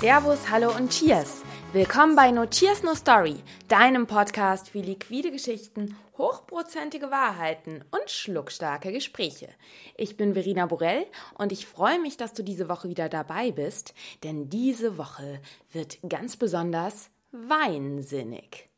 [0.00, 1.42] Servus, hallo und Cheers!
[1.74, 3.36] Willkommen bei No Cheers No Story,
[3.68, 9.50] deinem Podcast für liquide Geschichten, hochprozentige Wahrheiten und schluckstarke Gespräche.
[9.98, 11.04] Ich bin Verena Borell
[11.36, 13.92] und ich freue mich, dass du diese Woche wieder dabei bist,
[14.24, 18.69] denn diese Woche wird ganz besonders weinsinnig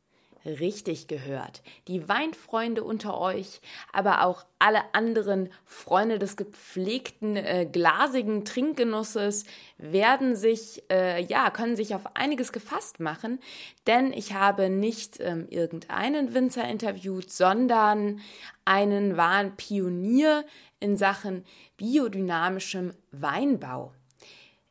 [0.45, 1.63] richtig gehört.
[1.89, 3.61] Die Weinfreunde unter euch,
[3.93, 9.45] aber auch alle anderen Freunde des gepflegten, äh, glasigen Trinkgenusses
[9.79, 13.41] werden sich, äh, ja, können sich auf einiges gefasst machen,
[13.87, 18.21] denn ich habe nicht ähm, irgendeinen Winzer interviewt, sondern
[18.65, 20.45] einen wahren Pionier
[20.81, 21.45] in Sachen
[21.77, 23.93] biodynamischem Weinbau.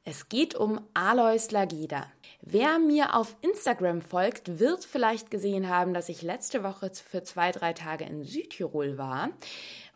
[0.04, 2.08] Es geht um Alois Lageda.
[2.44, 7.52] Wer mir auf Instagram folgt, wird vielleicht gesehen haben, dass ich letzte Woche für zwei,
[7.52, 9.30] drei Tage in Südtirol war.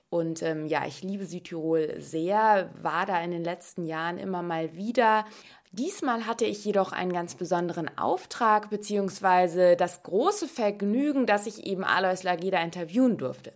[0.09, 4.75] Und ähm, ja, ich liebe Südtirol sehr, war da in den letzten Jahren immer mal
[4.75, 5.25] wieder.
[5.77, 11.83] Diesmal hatte ich jedoch einen ganz besonderen Auftrag beziehungsweise das große Vergnügen, dass ich eben
[11.83, 13.51] Alois Lageda interviewen durfte.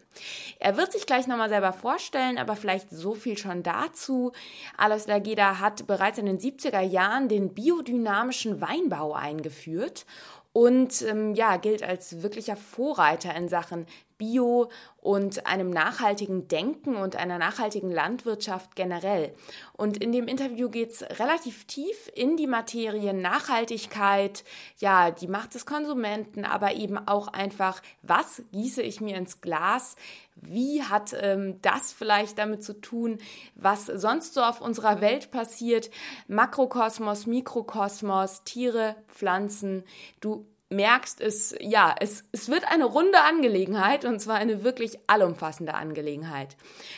[0.59, 4.33] Er wird sich gleich nochmal selber vorstellen, aber vielleicht so viel schon dazu.
[4.75, 10.05] Alois Lageda hat bereits in den 70er Jahren den biodynamischen Weinbau eingeführt
[10.51, 13.85] und ähm, ja, gilt als wirklicher Vorreiter in Sachen
[14.19, 14.69] Bio
[15.01, 19.33] und einem nachhaltigen Denken und einer nachhaltigen Landwirtschaft generell.
[19.73, 24.43] Und in dem Interview geht es relativ tief in die Materien Nachhaltigkeit,
[24.77, 29.95] ja, die Macht des Konsumenten, aber eben auch einfach, was gieße ich mir ins Glas?
[30.35, 33.17] Wie hat ähm, das vielleicht damit zu tun,
[33.55, 35.89] was sonst so auf unserer Welt passiert?
[36.27, 39.83] Makrokosmos, Mikrokosmos, Tiere, Pflanzen.
[40.19, 45.73] Du merkst, es, ja, es, es wird eine runde Angelegenheit und zwar eine wirklich allumfassende
[45.73, 46.55] Angelegenheit.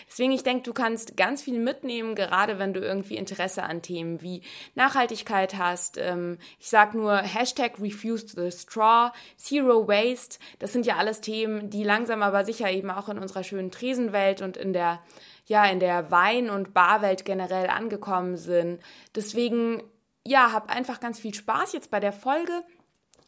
[0.10, 4.22] Deswegen, ich denke, du kannst ganz viel mitnehmen, gerade wenn du irgendwie Interesse an Themen
[4.22, 4.42] wie
[4.76, 5.98] Nachhaltigkeit hast.
[5.98, 10.40] Ähm, ich sag nur Hashtag Refuse the Straw, Zero Waste.
[10.60, 14.42] Das sind ja alles Themen, die langsam aber sicher eben auch in unserer schönen Tresenwelt
[14.42, 15.02] und in der,
[15.46, 18.82] ja, in der Wein- und Barwelt generell angekommen sind.
[19.16, 19.82] Deswegen,
[20.28, 22.64] ja, hab einfach ganz viel Spaß jetzt bei der Folge.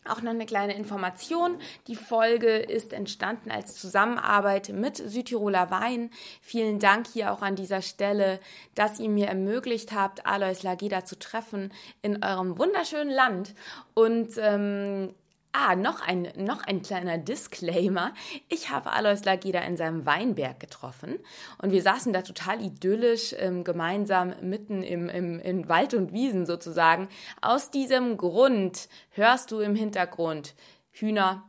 [0.08, 1.58] Auch noch eine kleine Information.
[1.88, 6.10] Die Folge ist entstanden als Zusammenarbeit mit Südtiroler Wein.
[6.42, 8.40] Vielen Dank hier auch an dieser Stelle,
[8.76, 11.72] dass ihr mir ermöglicht habt, Alois Lageda zu treffen
[12.02, 13.56] in eurem wunderschönen Land.
[13.94, 15.14] Und ähm,
[15.56, 18.16] Ah, noch ein, noch ein kleiner Disclaimer.
[18.50, 21.20] Ich habe Alois Lageda in seinem Weinberg getroffen
[21.62, 26.48] und wir saßen da total idyllisch ähm, gemeinsam mitten im, im, in Wald und Wiesen
[26.48, 27.08] sozusagen.
[27.42, 30.56] Aus diesem Grund hörst du im Hintergrund
[30.92, 31.44] Hühner,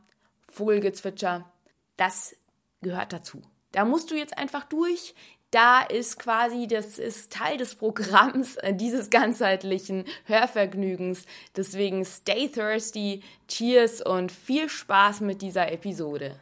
[0.50, 1.50] Vogelgezwitscher.
[1.96, 2.36] Das
[2.82, 3.40] gehört dazu.
[3.72, 5.14] Da musst du jetzt einfach durch
[5.54, 11.26] da ist quasi, das ist Teil des Programms äh, dieses ganzheitlichen Hörvergnügens.
[11.56, 16.36] Deswegen stay thirsty, cheers und viel Spaß mit dieser Episode.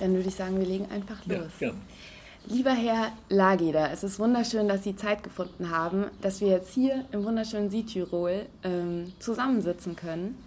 [0.00, 1.52] Dann würde ich sagen, wir legen einfach los.
[1.60, 1.74] Ja, ja.
[2.46, 7.04] Lieber Herr Lageder, es ist wunderschön, dass Sie Zeit gefunden haben, dass wir jetzt hier
[7.12, 10.38] im wunderschönen Südtirol ähm, zusammensitzen können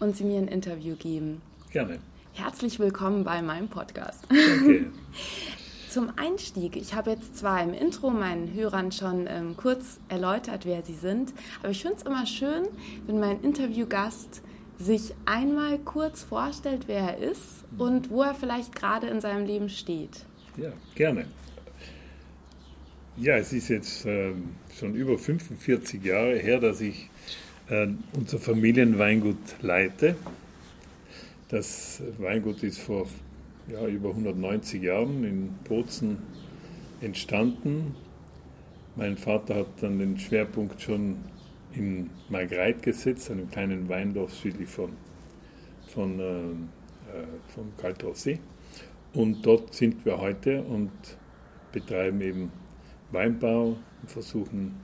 [0.00, 1.42] und Sie mir ein Interview geben.
[1.74, 1.98] Gerne.
[2.34, 4.24] Herzlich willkommen bei meinem Podcast.
[4.30, 4.86] Okay.
[5.90, 10.82] Zum Einstieg, ich habe jetzt zwar im Intro meinen Hörern schon ähm, kurz erläutert, wer
[10.82, 12.68] sie sind, aber ich finde es immer schön,
[13.08, 14.40] wenn mein Interviewgast
[14.78, 19.68] sich einmal kurz vorstellt, wer er ist und wo er vielleicht gerade in seinem Leben
[19.68, 20.26] steht.
[20.56, 21.26] Ja, gerne.
[23.16, 24.32] Ja, es ist jetzt äh,
[24.78, 27.10] schon über 45 Jahre her, dass ich
[27.68, 30.14] äh, unser Familienweingut leite.
[31.54, 33.06] Das Weingut ist vor
[33.68, 36.18] ja, über 190 Jahren in Bozen
[37.00, 37.94] entstanden.
[38.96, 41.18] Mein Vater hat dann den Schwerpunkt schon
[41.72, 44.90] in Margreit gesetzt, einem kleinen Weindorf südlich von,
[45.86, 48.40] von, äh, äh vom Kaltraussee.
[49.12, 50.90] Und dort sind wir heute und
[51.70, 52.52] betreiben eben
[53.12, 54.74] Weinbau und versuchen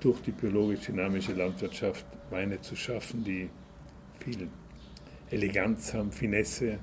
[0.00, 3.48] durch die biologisch-dynamische Landwirtschaft Weine zu schaffen, die
[4.22, 4.46] viel
[5.30, 6.78] Eleganz haben, Finesse,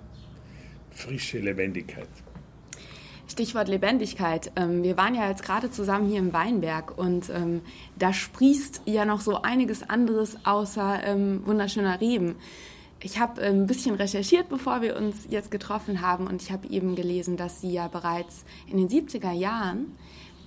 [0.89, 2.07] frische Lebendigkeit.
[3.27, 4.51] Stichwort Lebendigkeit.
[4.55, 7.61] Ähm, wir waren ja jetzt gerade zusammen hier im Weinberg und ähm,
[7.97, 12.35] da sprießt ja noch so einiges anderes außer ähm, wunderschöner Reben.
[13.03, 16.95] Ich habe ein bisschen recherchiert, bevor wir uns jetzt getroffen haben und ich habe eben
[16.95, 19.95] gelesen, dass Sie ja bereits in den 70er Jahren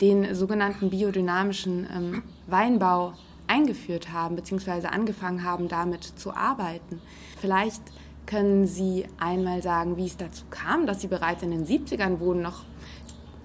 [0.01, 3.13] den sogenannten biodynamischen Weinbau
[3.51, 7.03] eingeführt haben, beziehungsweise angefangen haben, damit zu arbeiten.
[7.41, 7.83] Vielleicht
[8.27, 12.43] können Sie einmal sagen, wie es dazu kam, dass Sie bereits in den 70ern wurden,
[12.43, 12.63] noch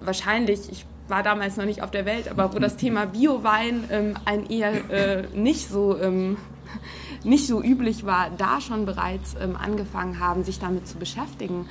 [0.00, 4.14] wahrscheinlich, ich war damals noch nicht auf der Welt, aber wo das Thema Biowein ähm,
[4.24, 6.36] ein eher äh, nicht so ähm,
[7.24, 11.68] nicht so üblich war, da schon bereits ähm, angefangen haben, sich damit zu beschäftigen.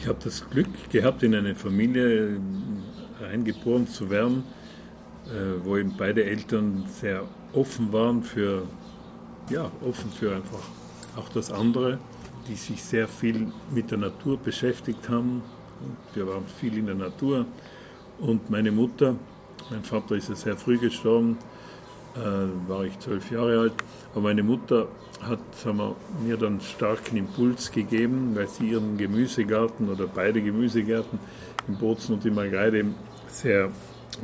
[0.00, 2.40] Ich habe das Glück gehabt, in eine Familie
[3.20, 4.44] reingeboren zu werden,
[5.62, 8.62] wo eben beide Eltern sehr offen waren für,
[9.50, 10.62] ja, offen für einfach
[11.16, 11.98] auch das andere,
[12.48, 15.42] die sich sehr viel mit der Natur beschäftigt haben.
[16.14, 17.46] Wir waren viel in der Natur.
[18.18, 19.16] Und meine Mutter,
[19.70, 21.38] mein Vater ist ja sehr früh gestorben,
[22.16, 23.72] äh, war ich zwölf Jahre alt.
[24.12, 24.88] Aber meine Mutter
[25.20, 31.18] hat wir, mir dann starken Impuls gegeben, weil sie ihren Gemüsegarten oder beide Gemüsegärten
[31.66, 32.84] im Bozen und im Margreide
[33.28, 33.70] sehr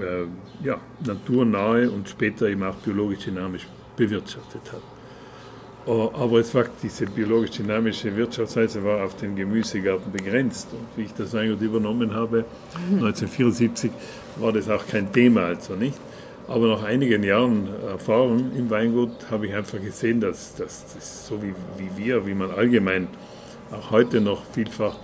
[0.00, 3.66] äh, ja, naturnahe und später eben auch biologisch dynamisch
[3.96, 4.82] bewirtschaftet hat.
[5.86, 10.69] Oh, aber es war diese biologisch dynamische Wirtschaftsweise war auf den Gemüsegarten begrenzt.
[10.72, 13.90] Und wie ich das eigentlich übernommen habe, 1974,
[14.36, 15.98] war das auch kein Thema, also nicht.
[16.48, 21.42] Aber nach einigen Jahren Erfahrung im Weingut habe ich einfach gesehen, dass, dass das so
[21.42, 23.08] wie, wie wir, wie man allgemein
[23.70, 24.96] auch heute noch vielfach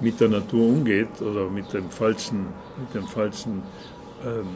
[0.00, 2.46] mit der Natur umgeht oder mit dem falschen,
[2.78, 3.62] mit dem falschen
[4.24, 4.46] ähm,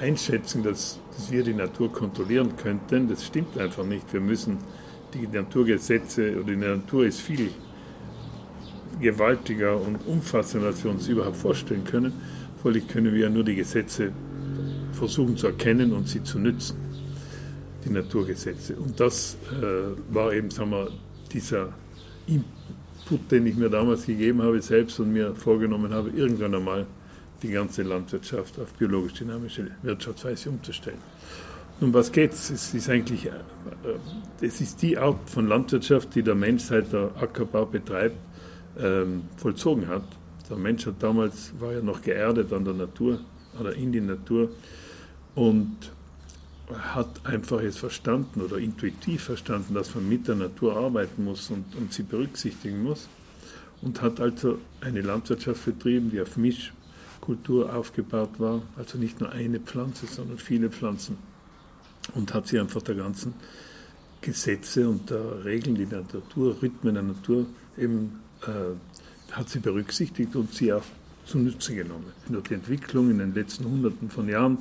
[0.00, 4.12] Einschätzung, dass, dass wir die Natur kontrollieren könnten, das stimmt einfach nicht.
[4.12, 4.58] Wir müssen
[5.14, 7.50] die Naturgesetze oder die Natur ist viel
[9.00, 12.12] gewaltiger und umfassender, als wir uns überhaupt vorstellen können.
[12.62, 14.12] Folglich können wir ja nur die Gesetze
[14.92, 16.76] versuchen zu erkennen und sie zu nützen,
[17.84, 18.74] die Naturgesetze.
[18.76, 20.90] Und das äh, war eben, sagen wir,
[21.32, 21.72] dieser
[22.26, 26.86] Input, den ich mir damals gegeben habe, selbst und mir vorgenommen habe, irgendwann einmal
[27.42, 30.98] die ganze Landwirtschaft auf biologisch-dynamische Wirtschaftsweise umzustellen.
[31.80, 32.50] Um was geht es?
[32.50, 33.30] Es ist eigentlich, äh,
[34.40, 38.16] es ist die Art von Landwirtschaft, die der Mensch seit der Ackerbau betreibt,
[38.80, 40.02] ähm, vollzogen hat.
[40.50, 43.20] Der Mensch hat damals, war ja noch geerdet an der Natur
[43.60, 44.50] oder in die Natur
[45.34, 45.76] und
[46.70, 51.64] hat einfach jetzt verstanden oder intuitiv verstanden, dass man mit der Natur arbeiten muss und,
[51.76, 53.08] und sie berücksichtigen muss
[53.82, 56.36] und hat also eine Landwirtschaft betrieben, die auf
[57.28, 61.18] Mischkultur aufgebaut war, also nicht nur eine Pflanze, sondern viele Pflanzen
[62.14, 63.34] und hat sie einfach der ganzen
[64.22, 67.46] Gesetze und der Regeln, die der Natur, Rhythmen der Natur
[67.76, 70.82] eben äh, hat sie berücksichtigt und sie auch
[71.26, 72.12] zunutze genommen.
[72.28, 74.58] Durch die Entwicklung in den letzten Hunderten von Jahren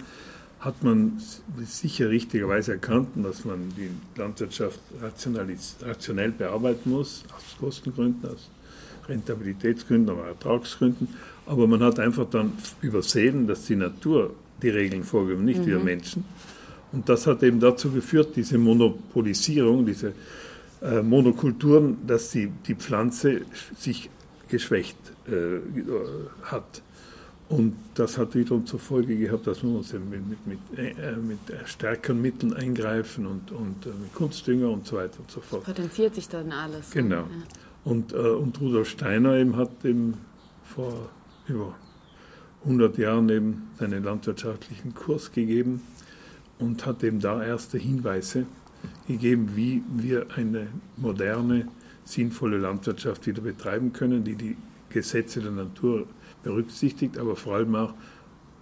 [0.59, 1.21] hat man
[1.63, 3.89] sicher richtigerweise erkannt, dass man die
[4.19, 8.49] Landwirtschaft rationell bearbeiten muss, aus Kostengründen, aus
[9.07, 11.07] Rentabilitätsgründen, aber Ertragsgründen.
[11.47, 15.65] Aber man hat einfach dann übersehen, dass die Natur die Regeln vorgibt, nicht mhm.
[15.67, 16.25] wir Menschen.
[16.91, 20.13] Und das hat eben dazu geführt, diese Monopolisierung, diese
[20.81, 23.41] äh, Monokulturen, dass die, die Pflanze
[23.77, 24.09] sich
[24.47, 24.97] geschwächt
[25.27, 25.59] äh,
[26.43, 26.81] hat.
[27.49, 31.39] Und das hat wiederum zur Folge gehabt, dass wir uns mit, mit, mit, äh, mit
[31.65, 35.65] stärkeren Mitteln eingreifen und, und äh, mit Kunstdünger und so weiter und so fort.
[35.65, 36.91] Das potenziert sich dann alles.
[36.91, 37.15] Genau.
[37.15, 37.27] Ja.
[37.85, 40.15] Und, äh, und Rudolf Steiner eben hat eben
[40.63, 41.09] vor
[41.47, 41.75] über
[42.63, 45.81] 100 Jahren eben seinen landwirtschaftlichen Kurs gegeben
[46.59, 48.45] und hat eben da erste Hinweise
[49.07, 51.67] gegeben, wie wir eine moderne,
[52.03, 54.57] sinnvolle Landwirtschaft wieder betreiben können, die die
[54.89, 56.07] Gesetze der Natur
[56.43, 57.93] berücksichtigt, aber vor allem auch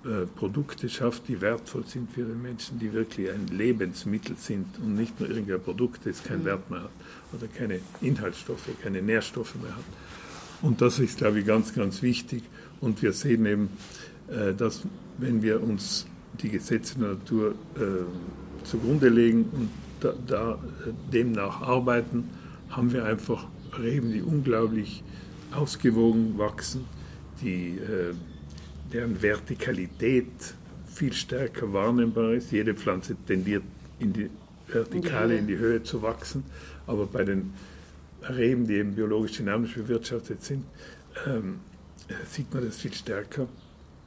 [0.06, 4.96] äh, Produkte schafft, die wertvoll sind für den Menschen, die wirklich ein Lebensmittel sind und
[4.96, 6.46] nicht nur irgendein Produkt, das keinen mhm.
[6.46, 6.92] Wert mehr hat
[7.34, 9.84] oder keine Inhaltsstoffe, keine Nährstoffe mehr hat.
[10.62, 12.44] Und das ist, glaube ich, ganz, ganz wichtig.
[12.82, 13.70] Und wir sehen eben,
[14.28, 14.84] äh, dass
[15.18, 16.06] wenn wir uns
[16.42, 22.30] die Gesetze der Natur äh, zugrunde legen und da, da äh, demnach arbeiten,
[22.70, 25.04] haben wir einfach Reben, die unglaublich
[25.52, 26.86] ausgewogen wachsen,
[27.42, 27.78] die,
[28.92, 30.28] deren Vertikalität
[30.88, 32.52] viel stärker wahrnehmbar ist.
[32.52, 33.64] Jede Pflanze tendiert
[34.00, 34.30] in die
[34.68, 36.44] Vertikale, in die Höhe zu wachsen,
[36.88, 37.54] aber bei den
[38.24, 40.64] Reben, die eben biologisch dynamisch bewirtschaftet sind,
[41.28, 41.60] ähm,
[42.30, 43.48] sieht man das viel stärker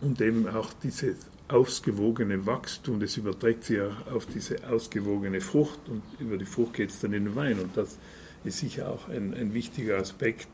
[0.00, 1.16] und eben auch dieses
[1.48, 6.90] ausgewogene Wachstum, das überträgt sich ja auf diese ausgewogene Frucht und über die Frucht geht
[6.90, 7.98] es dann in den Wein und das
[8.44, 10.48] ist sicher auch ein, ein wichtiger Aspekt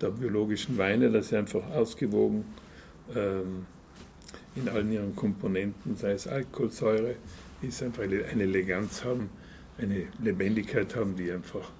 [0.00, 2.44] der biologischen Weine, dass sie einfach ausgewogen
[3.14, 3.66] ähm,
[4.54, 7.16] in allen ihren Komponenten, sei es Alkoholsäure,
[7.62, 9.30] ist einfach eine Eleganz haben,
[9.76, 11.70] eine Lebendigkeit haben, die einfach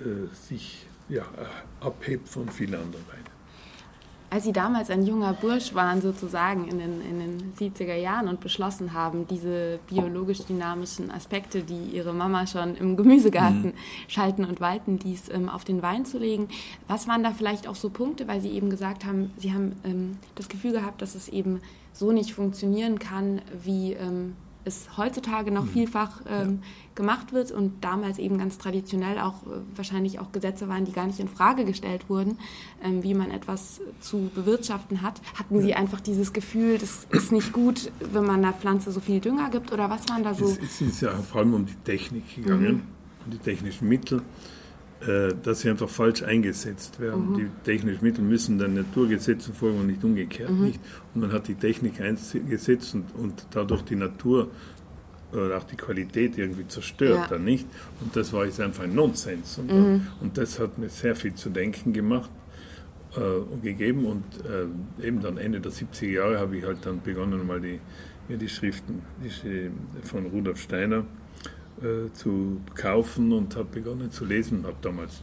[0.00, 1.26] äh, sich ja,
[1.80, 3.41] abhebt von vielen anderen Weinen.
[4.32, 8.40] Als Sie damals ein junger Bursch waren, sozusagen in den, in den 70er Jahren und
[8.40, 13.74] beschlossen haben, diese biologisch-dynamischen Aspekte, die Ihre Mama schon im Gemüsegarten mhm.
[14.08, 16.48] schalten und walten ließ, ähm, auf den Wein zu legen,
[16.88, 20.16] was waren da vielleicht auch so Punkte, weil Sie eben gesagt haben, Sie haben ähm,
[20.34, 21.60] das Gefühl gehabt, dass es eben
[21.92, 25.70] so nicht funktionieren kann, wie ähm, es heutzutage noch mhm.
[25.70, 26.68] vielfach ähm, ja.
[26.94, 31.06] gemacht wird und damals eben ganz traditionell auch äh, wahrscheinlich auch Gesetze waren, die gar
[31.06, 32.38] nicht in Frage gestellt wurden,
[32.82, 35.20] ähm, wie man etwas zu bewirtschaften hat.
[35.38, 35.62] Hatten ja.
[35.62, 39.50] Sie einfach dieses Gefühl, das ist nicht gut, wenn man der Pflanze so viel Dünger
[39.50, 40.46] gibt oder was waren da so?
[40.46, 42.82] Es, ist ja vor allem um die Technik gegangen, mhm.
[43.24, 44.22] um die technischen Mittel.
[45.06, 47.32] Äh, dass sie einfach falsch eingesetzt werden.
[47.32, 47.36] Mhm.
[47.36, 50.50] Die technischen Mittel müssen den Naturgesetzen folgen und nicht umgekehrt.
[50.50, 50.64] Mhm.
[50.64, 50.80] Nicht?
[51.12, 54.48] Und man hat die Technik eingesetzt und, und dadurch die Natur
[55.32, 57.26] oder auch die Qualität irgendwie zerstört ja.
[57.26, 57.66] dann nicht.
[58.00, 59.58] Und das war jetzt einfach ein Nonsens.
[59.58, 60.06] Und, mhm.
[60.20, 62.30] und das hat mir sehr viel zu denken gemacht
[63.16, 64.04] äh, und gegeben.
[64.04, 67.80] Und äh, eben dann Ende der 70er Jahre habe ich halt dann begonnen, mal die,
[68.28, 69.70] mir die Schriften die,
[70.06, 71.04] von Rudolf Steiner
[71.82, 74.64] äh, zu kaufen und habe begonnen zu lesen.
[74.64, 75.22] Habe damals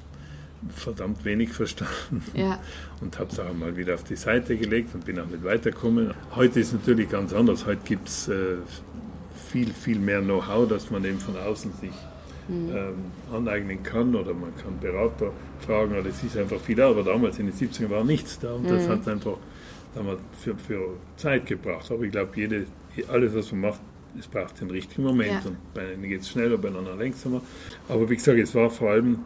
[0.75, 2.59] verdammt wenig verstanden ja.
[3.01, 6.13] und habe es auch mal wieder auf die Seite gelegt und bin auch nicht weitergekommen.
[6.35, 7.65] Heute ist es natürlich ganz anders.
[7.65, 8.57] Heute gibt es äh,
[9.51, 11.91] viel, viel mehr Know-how, dass man eben von außen sich
[12.47, 12.69] mhm.
[12.75, 12.93] ähm,
[13.33, 15.97] aneignen kann oder man kann Berater fragen.
[15.97, 18.63] Oder es ist einfach viel da, aber damals in den 70ern war nichts da und
[18.63, 18.69] mhm.
[18.69, 19.37] das hat einfach
[19.95, 21.89] damals für, für Zeit gebracht.
[21.91, 22.31] Aber ich glaube,
[23.07, 23.79] alles, was man macht,
[24.17, 25.41] es braucht den richtigen Moment ja.
[25.49, 27.41] und bei einem geht es schneller, bei anderen langsamer.
[27.87, 29.19] Aber wie gesagt, es war vor allem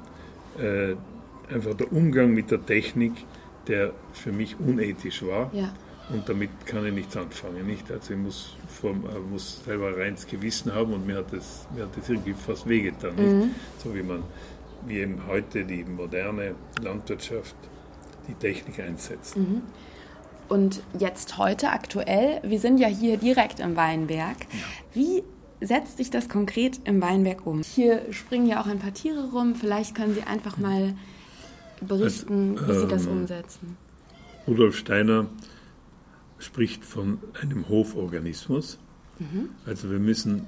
[0.59, 0.95] äh,
[1.53, 3.13] einfach der Umgang mit der Technik,
[3.67, 5.49] der für mich unethisch war.
[5.53, 5.73] Ja.
[6.09, 7.65] Und damit kann ich nichts anfangen.
[7.65, 7.89] Nicht?
[7.89, 11.83] Also ich muss, vom, äh, muss selber reins Gewissen haben und mir hat das, mir
[11.83, 13.15] hat das irgendwie fast wehgetan.
[13.15, 13.51] Mhm.
[13.81, 14.23] So wie man,
[14.85, 17.55] wie eben heute die moderne Landwirtschaft
[18.27, 19.37] die Technik einsetzt.
[19.37, 19.61] Mhm.
[20.53, 24.37] Und jetzt heute aktuell, wir sind ja hier direkt im Weinberg.
[24.93, 25.23] Wie
[25.61, 27.63] setzt sich das konkret im Weinberg um?
[27.63, 29.55] Hier springen ja auch ein paar Tiere rum.
[29.55, 30.93] Vielleicht können Sie einfach mal
[31.81, 33.77] berichten, also, wie Sie das ähm, umsetzen.
[34.45, 35.25] Rudolf Steiner
[36.37, 38.77] spricht von einem Hoforganismus.
[39.17, 39.49] Mhm.
[39.65, 40.45] Also wir müssen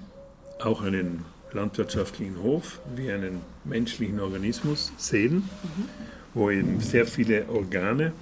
[0.59, 5.89] auch einen landwirtschaftlichen Hof wie einen menschlichen Organismus sehen, mhm.
[6.35, 8.13] wo eben sehr viele Organe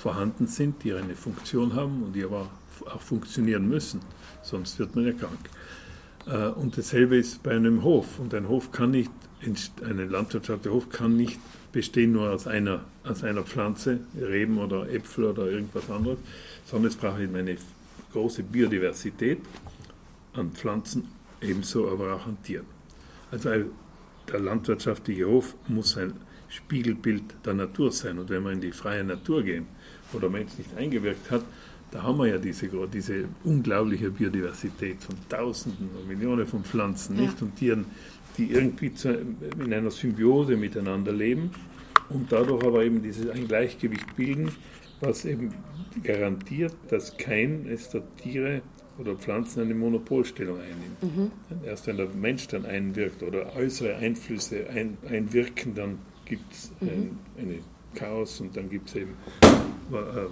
[0.00, 2.48] vorhanden sind, die eine Funktion haben und die aber
[2.86, 4.00] auch funktionieren müssen,
[4.42, 5.50] sonst wird man ja krank.
[6.26, 8.18] Äh, und dasselbe ist bei einem Hof.
[8.18, 9.10] Und ein Hof kann nicht,
[9.84, 11.38] eine landwirtschaftliche Hof kann nicht
[11.72, 16.18] bestehen nur aus einer, aus einer Pflanze, Reben oder Äpfel oder irgendwas anderes,
[16.64, 17.56] sondern es braucht eben eine
[18.12, 19.38] große Biodiversität
[20.32, 21.08] an Pflanzen,
[21.40, 22.66] ebenso aber auch an Tieren.
[23.30, 23.50] Also
[24.30, 26.14] der landwirtschaftliche Hof muss ein
[26.48, 28.18] Spiegelbild der Natur sein.
[28.18, 29.66] Und wenn wir in die freie Natur gehen,
[30.12, 31.44] wo der Mensch nicht eingewirkt hat,
[31.90, 37.22] da haben wir ja diese, diese unglaubliche Biodiversität von Tausenden und Millionen von Pflanzen ja.
[37.22, 37.42] nicht?
[37.42, 37.86] und Tieren,
[38.38, 39.18] die irgendwie zu,
[39.58, 41.50] in einer Symbiose miteinander leben
[42.08, 44.52] und dadurch aber eben dieses ein Gleichgewicht bilden,
[45.00, 45.52] was eben
[46.04, 48.62] garantiert, dass kein der Tiere
[48.98, 51.02] oder Pflanzen eine Monopolstellung einnimmt.
[51.02, 51.30] Mhm.
[51.64, 56.88] Erst wenn der Mensch dann einwirkt oder äußere Einflüsse ein, einwirken, dann gibt es mhm.
[56.88, 57.58] ein, eine
[57.94, 59.14] Chaos und dann gibt es eben.
[59.92, 60.26] Äh,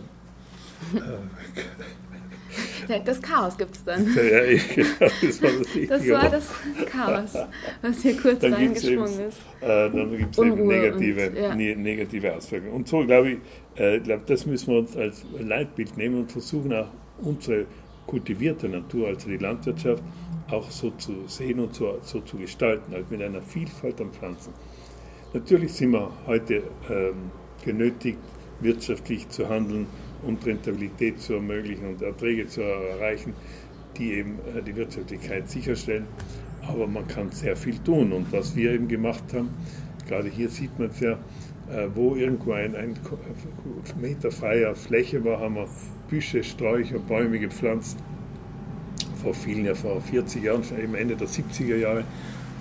[2.93, 4.07] äh, das Chaos gibt es dann.
[4.07, 4.41] Ja,
[4.75, 6.55] genau, das war das, das, war das
[6.87, 7.35] Chaos,
[7.83, 9.39] was hier kurz dann reingesprungen ist.
[9.61, 11.55] Äh, dann gibt es eben negative, und, ja.
[11.55, 12.73] ne, negative Auswirkungen.
[12.73, 13.39] Und so glaube ich,
[13.77, 16.89] äh, glaub, das müssen wir uns als Leitbild nehmen und versuchen auch
[17.21, 17.67] unsere
[18.07, 20.03] kultivierte Natur, also die Landwirtschaft,
[20.51, 24.53] auch so zu sehen und so, so zu gestalten, halt mit einer Vielfalt an Pflanzen.
[25.35, 27.31] Natürlich sind wir heute ähm,
[27.63, 28.19] genötigt,
[28.61, 29.87] wirtschaftlich zu handeln
[30.23, 33.35] und Rentabilität zu ermöglichen und Erträge zu erreichen,
[33.97, 36.07] die eben äh, die Wirtschaftlichkeit sicherstellen.
[36.67, 38.13] Aber man kann sehr viel tun.
[38.13, 39.51] Und was wir eben gemacht haben,
[40.07, 42.95] gerade hier sieht man es ja, äh, wo irgendwo ein, ein
[44.01, 45.69] Meter freier Fläche war, haben wir
[46.09, 47.99] Büsche, Sträucher, Bäume gepflanzt.
[49.23, 52.05] Vor vielen Jahren, vor 40 Jahren, eben Ende der 70er Jahre.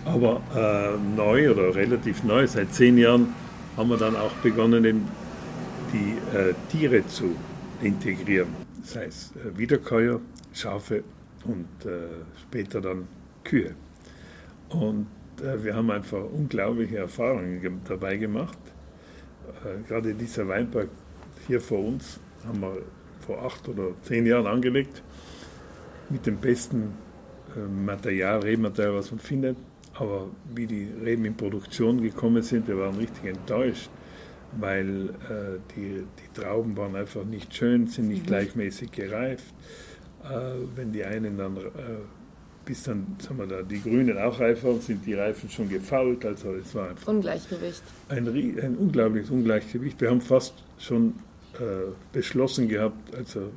[0.05, 3.33] Aber äh, neu oder relativ neu, seit zehn Jahren,
[3.75, 4.85] haben wir dann auch begonnen,
[5.93, 7.35] die äh, Tiere zu
[7.81, 8.49] integrieren.
[8.81, 10.19] Das heißt äh, Wiederkäuer,
[10.53, 11.03] Schafe
[11.45, 12.07] und äh,
[12.41, 13.07] später dann
[13.43, 13.75] Kühe.
[14.69, 15.07] Und
[15.41, 18.57] äh, wir haben einfach unglaubliche Erfahrungen dabei gemacht.
[19.63, 20.89] Äh, gerade dieser Weinberg
[21.47, 22.77] hier vor uns haben wir
[23.25, 25.01] vor acht oder zehn Jahren angelegt
[26.09, 26.93] mit dem besten
[27.85, 29.57] Material, Rehmaterial, was man findet.
[29.95, 33.89] Aber wie die Reben in Produktion gekommen sind, wir waren richtig enttäuscht.
[34.53, 38.27] Weil äh, die, die Trauben waren einfach nicht schön, sind nicht mhm.
[38.27, 39.53] gleichmäßig gereift.
[40.23, 40.29] Äh,
[40.75, 41.61] wenn die einen dann, äh,
[42.65, 46.25] bis dann, sagen wir da, die Grünen auch reif waren, sind die Reifen schon gefault.
[46.25, 47.83] Also es war einfach Ungleichgewicht.
[48.09, 49.99] Ein, ein unglaubliches Ungleichgewicht.
[50.01, 51.13] Wir haben fast schon
[51.59, 53.51] äh, beschlossen gehabt, also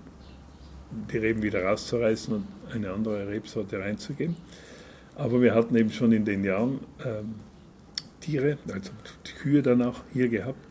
[1.13, 4.37] die Reben wieder rauszureißen und eine andere Rebsorte reinzugeben.
[5.15, 7.35] Aber wir hatten eben schon in den Jahren ähm,
[8.21, 8.91] Tiere, also
[9.27, 10.70] die Kühe danach hier gehabt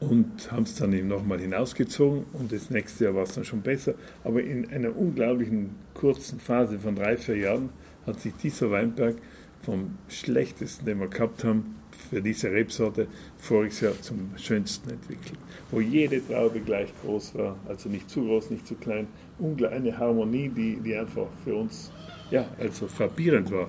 [0.00, 3.60] und haben es dann eben nochmal hinausgezogen und das nächste Jahr war es dann schon
[3.60, 3.94] besser.
[4.24, 7.68] Aber in einer unglaublichen kurzen Phase von drei, vier Jahren
[8.06, 9.16] hat sich dieser Weinberg
[9.62, 11.76] vom schlechtesten, den wir gehabt haben,
[12.10, 15.38] für diese Rebsorte voriges Jahr zum schönsten entwickelt.
[15.70, 19.06] Wo jede Traube gleich groß war, also nicht zu groß, nicht zu klein.
[19.70, 21.92] Eine Harmonie, die, die einfach für uns
[22.30, 23.68] ja, also frappierend war.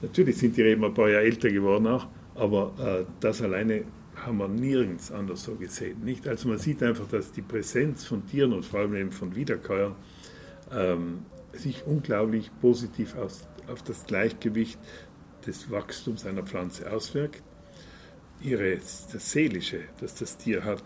[0.00, 3.82] Natürlich sind die Reben ein paar Jahre älter geworden auch, aber äh, das alleine
[4.24, 6.04] haben wir nirgends anders so gesehen.
[6.04, 6.26] Nicht?
[6.26, 9.94] Also man sieht einfach, dass die Präsenz von Tieren und vor allem eben von Wiederkäuern
[10.72, 11.20] ähm,
[11.52, 14.78] sich unglaublich positiv auf, auf das Gleichgewicht
[15.46, 17.42] des Wachstums einer Pflanze auswirkt.
[18.40, 20.84] Ihre, das Seelische, das das Tier hat.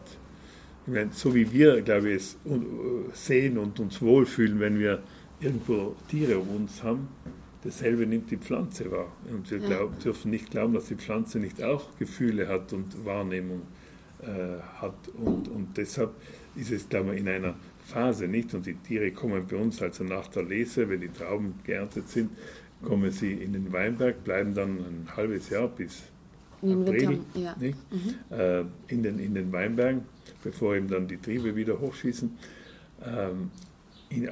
[0.87, 2.39] Ich meine, so wie wir, glaube ich, es
[3.13, 5.03] sehen und uns wohlfühlen, wenn wir
[5.41, 7.09] irgendwo Tiere um uns haben,
[7.65, 9.13] dasselbe nimmt die Pflanze wahr.
[9.31, 13.63] Und wir glaub, dürfen nicht glauben, dass die Pflanze nicht auch Gefühle hat und Wahrnehmung
[14.23, 14.95] äh, hat.
[15.15, 16.13] Und, und deshalb
[16.57, 17.55] ist es, glaube ich, in einer
[17.85, 18.55] Phase nicht.
[18.55, 22.31] Und die Tiere kommen bei uns also nach der Lese, wenn die Trauben geerntet sind,
[22.83, 26.03] kommen sie in den Weinberg, bleiben dann ein halbes Jahr bis
[26.63, 27.57] in April ja.
[27.59, 28.37] Mhm.
[28.37, 30.03] Äh, in, den, in den Weinbergen,
[30.43, 32.37] bevor eben dann die Triebe wieder hochschießen.
[33.05, 33.51] Ähm,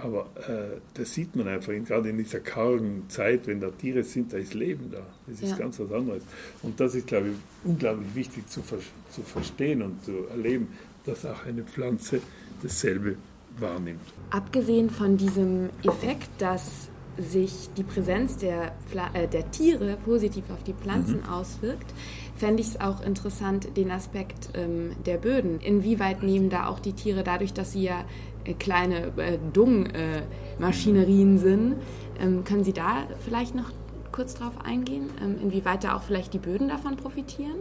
[0.00, 4.32] aber äh, das sieht man einfach, gerade in dieser kargen Zeit, wenn da Tiere sind,
[4.32, 5.06] da ist Leben da.
[5.26, 5.56] Das ist ja.
[5.56, 6.22] ganz was anderes.
[6.62, 10.68] Und das ist, glaube ich, unglaublich wichtig zu, zu verstehen und zu erleben,
[11.04, 12.20] dass auch eine Pflanze
[12.62, 13.16] dasselbe
[13.58, 14.00] wahrnimmt.
[14.30, 16.88] Abgesehen von diesem Effekt, dass
[17.20, 18.72] sich die Präsenz der,
[19.14, 21.28] äh, der Tiere positiv auf die Pflanzen mhm.
[21.28, 21.92] auswirkt,
[22.36, 25.60] fände ich es auch interessant, den Aspekt ähm, der Böden.
[25.60, 28.04] Inwieweit nehmen da auch die Tiere, dadurch, dass sie ja
[28.44, 31.76] äh, kleine äh, Dung-Maschinerien sind.
[32.18, 33.70] Ähm, können Sie da vielleicht noch
[34.12, 37.56] kurz drauf eingehen, ähm, inwieweit da auch vielleicht die Böden davon profitieren?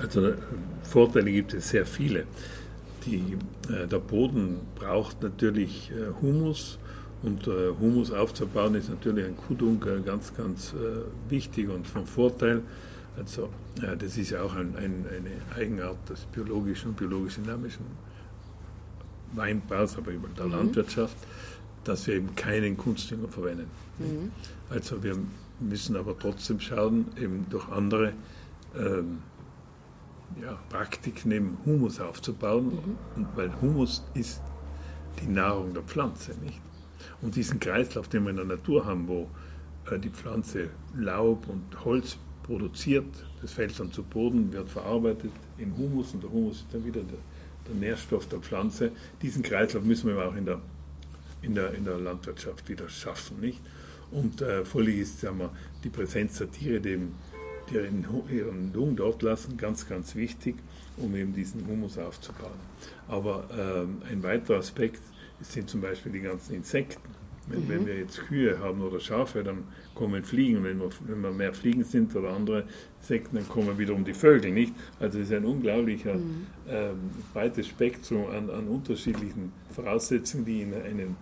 [0.00, 0.34] Also äh,
[0.82, 2.24] Vorteile gibt es sehr viele.
[3.06, 6.78] Die, äh, der Boden braucht natürlich äh, Humus
[7.22, 10.74] und äh, Humus aufzubauen ist natürlich ein Kuhdunkel ganz, ganz
[11.28, 12.62] wichtig und von Vorteil.
[13.16, 13.50] Also
[13.98, 17.84] das ist ja auch ein, ein, eine Eigenart des biologischen und biologisch-dynamischen
[19.32, 20.52] Weinbaus, aber über der mhm.
[20.52, 21.16] Landwirtschaft,
[21.84, 23.70] dass wir eben keinen Kunstdünger verwenden.
[23.98, 24.30] Mhm.
[24.70, 25.16] Also wir
[25.60, 28.12] müssen aber trotzdem schauen, eben durch andere
[28.78, 29.18] ähm,
[30.40, 33.26] ja, Praktiken eben Humus aufzubauen, mhm.
[33.34, 34.40] weil Humus ist
[35.20, 36.60] die Nahrung der Pflanze, nicht?
[37.22, 39.28] Und diesen Kreislauf, den wir in der Natur haben, wo
[39.90, 43.06] äh, die Pflanze Laub und Holz produziert,
[43.42, 47.00] das fällt dann zu Boden, wird verarbeitet in Humus und der Humus ist dann wieder
[47.02, 47.18] der
[47.70, 48.92] der Nährstoff der Pflanze.
[49.22, 50.60] Diesen Kreislauf müssen wir auch in der,
[51.42, 53.40] in der, in der Landwirtschaft wieder schaffen.
[53.40, 53.60] Nicht?
[54.10, 55.50] Und äh, völlig ist sagen wir,
[55.84, 56.98] die Präsenz der Tiere, die,
[57.70, 60.56] die ihren, ihren Dung dort lassen, ganz, ganz wichtig,
[60.96, 62.50] um eben diesen Humus aufzubauen.
[63.08, 65.00] Aber ähm, ein weiterer Aspekt
[65.42, 67.00] sind zum Beispiel die ganzen Insekten.
[67.46, 67.68] Wenn, mhm.
[67.68, 70.62] wenn, wir jetzt Kühe haben oder Schafe, dann kommen Fliegen.
[70.62, 72.64] Wenn wir, wenn wir mehr Fliegen sind oder andere
[73.00, 74.74] Insekten, dann kommen wiederum die Vögel, nicht?
[75.00, 76.46] Also es ist ein unglaublicher mhm.
[76.68, 81.16] ähm, breites Spektrum an, an, unterschiedlichen Voraussetzungen, die in einem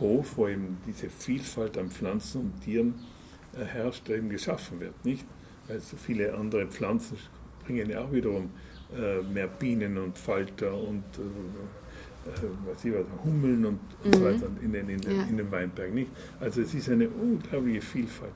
[0.00, 2.94] Hof, wo eben diese Vielfalt an Pflanzen und Tieren
[3.56, 5.24] äh, herrscht, eben geschaffen wird, nicht?
[5.68, 7.16] Weil so viele andere Pflanzen
[7.64, 8.50] bringen ja auch wiederum
[8.96, 11.20] äh, mehr Bienen und Falter und äh,
[12.66, 14.12] was ich weiß, Hummeln und, mhm.
[14.12, 15.24] so weiter in den, in, den, ja.
[15.24, 16.10] in den Weinberg nicht.
[16.40, 18.32] Also es ist eine unglaubliche Vielfalt.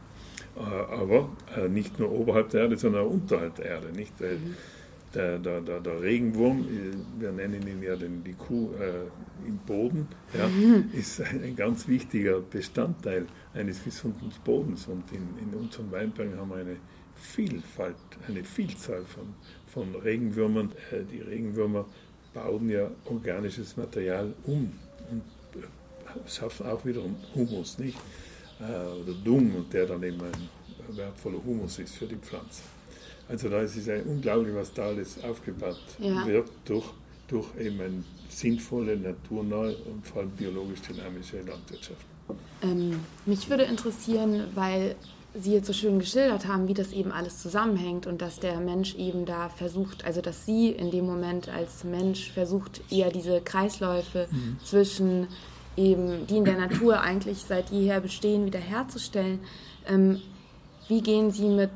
[0.56, 3.92] Äh, aber äh, nicht nur oberhalb der Erde, sondern auch unterhalb der Erde.
[3.92, 4.20] Nicht?
[4.20, 4.54] Mhm.
[5.14, 6.66] Der, der, der, der, Regenwurm,
[7.18, 10.90] wir nennen ihn ja den, die Kuh äh, im Boden, ja, mhm.
[10.92, 14.86] ist ein, ein, ganz wichtiger Bestandteil eines gesunden Bodens.
[14.86, 16.76] Und in, in unseren Weinbergen haben wir eine
[17.14, 17.96] Vielfalt,
[18.28, 19.34] eine Vielzahl von,
[19.66, 20.72] von Regenwürmern.
[20.92, 21.86] Äh, die Regenwürmer
[22.38, 24.72] bauen ja organisches Material um
[25.10, 25.22] und
[25.62, 27.98] äh, schaffen auch wiederum Humus, nicht?
[28.60, 32.62] Äh, oder Dung, und der dann eben ein wertvoller Humus ist für die Pflanze.
[33.28, 36.26] Also da ist es unglaublich, was da alles aufgebaut ja.
[36.26, 36.86] wird durch,
[37.28, 42.06] durch eben eine sinnvolle, naturnahe und vor allem biologisch dynamische Landwirtschaft.
[42.62, 44.96] Ähm, mich würde interessieren, weil
[45.34, 48.94] Sie jetzt so schön geschildert haben, wie das eben alles zusammenhängt und dass der Mensch
[48.94, 54.26] eben da versucht, also dass Sie in dem Moment als Mensch versucht, eher diese Kreisläufe
[54.30, 54.56] mhm.
[54.64, 55.28] zwischen
[55.76, 59.40] eben, die in der Natur eigentlich seit jeher bestehen, wiederherzustellen.
[59.86, 60.20] Ähm,
[60.88, 61.72] wie gehen Sie mit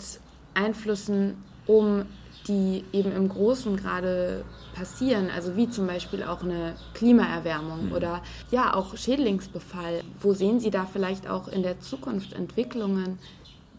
[0.54, 1.36] Einflüssen
[1.66, 2.06] um,
[2.48, 7.92] die eben im Großen gerade passieren, also wie zum Beispiel auch eine Klimaerwärmung mhm.
[7.92, 10.02] oder ja auch Schädlingsbefall.
[10.20, 13.18] Wo sehen Sie da vielleicht auch in der Zukunft Entwicklungen?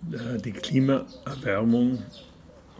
[0.05, 2.03] Die Klimaerwärmung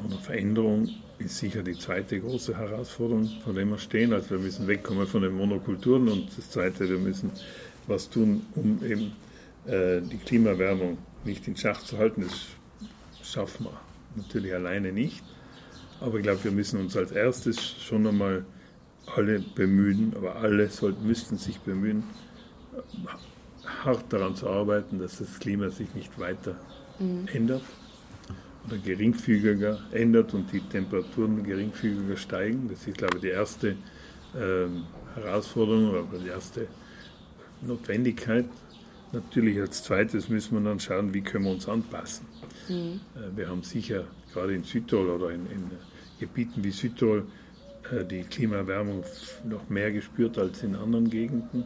[0.03, 4.11] oder Veränderung ist sicher die zweite große Herausforderung, vor der wir stehen.
[4.11, 7.31] Also wir müssen wegkommen von den Monokulturen und das zweite, wir müssen
[7.87, 9.13] was tun, um eben
[9.65, 12.23] äh, die Klimaerwärmung nicht in Schach zu halten.
[12.23, 13.81] Das schaffen wir
[14.15, 15.23] natürlich alleine nicht.
[16.01, 18.45] Aber ich glaube, wir müssen uns als erstes schon einmal
[19.15, 22.03] alle bemühen, aber alle sollten, müssten sich bemühen,
[23.83, 26.55] hart daran zu arbeiten, dass das Klima sich nicht weiter
[26.99, 27.27] mhm.
[27.31, 27.63] ändert
[28.67, 32.69] oder geringfügiger ändert und die Temperaturen geringfügiger steigen.
[32.69, 33.75] Das ist, glaube ich, die erste
[34.39, 36.67] ähm, Herausforderung oder die erste
[37.61, 38.45] Notwendigkeit.
[39.11, 42.25] Natürlich als zweites müssen wir dann schauen, wie können wir uns anpassen.
[42.69, 43.01] Mhm.
[43.15, 45.71] Äh, wir haben sicher gerade in Südtirol oder in, in
[46.19, 47.25] Gebieten wie Südtirol
[47.91, 49.03] äh, die Klimaerwärmung
[49.43, 51.65] noch mehr gespürt als in anderen Gegenden.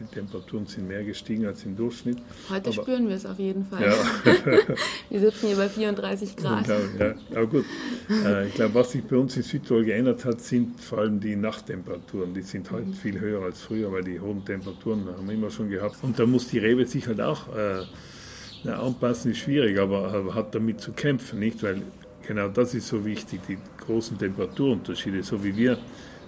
[0.00, 2.18] Die Temperaturen sind mehr gestiegen als im Durchschnitt.
[2.50, 3.82] Heute aber, spüren wir es auf jeden Fall.
[3.82, 3.94] Ja.
[5.10, 6.66] wir sitzen hier bei 34 Grad.
[6.66, 7.14] Ja, ja.
[7.34, 7.64] Aber gut,
[8.10, 11.36] äh, ich glaube, was sich bei uns in Südtirol geändert hat, sind vor allem die
[11.36, 12.34] Nachttemperaturen.
[12.34, 12.94] Die sind heute mhm.
[12.94, 15.96] viel höher als früher, weil die hohen Temperaturen haben wir immer schon gehabt.
[16.02, 20.54] Und da muss die Rebe sich halt auch äh, anpassen, ist schwierig, aber, aber hat
[20.54, 21.62] damit zu kämpfen, nicht?
[21.62, 21.82] Weil
[22.26, 25.78] genau das ist so wichtig, die großen Temperaturunterschiede, so wie wir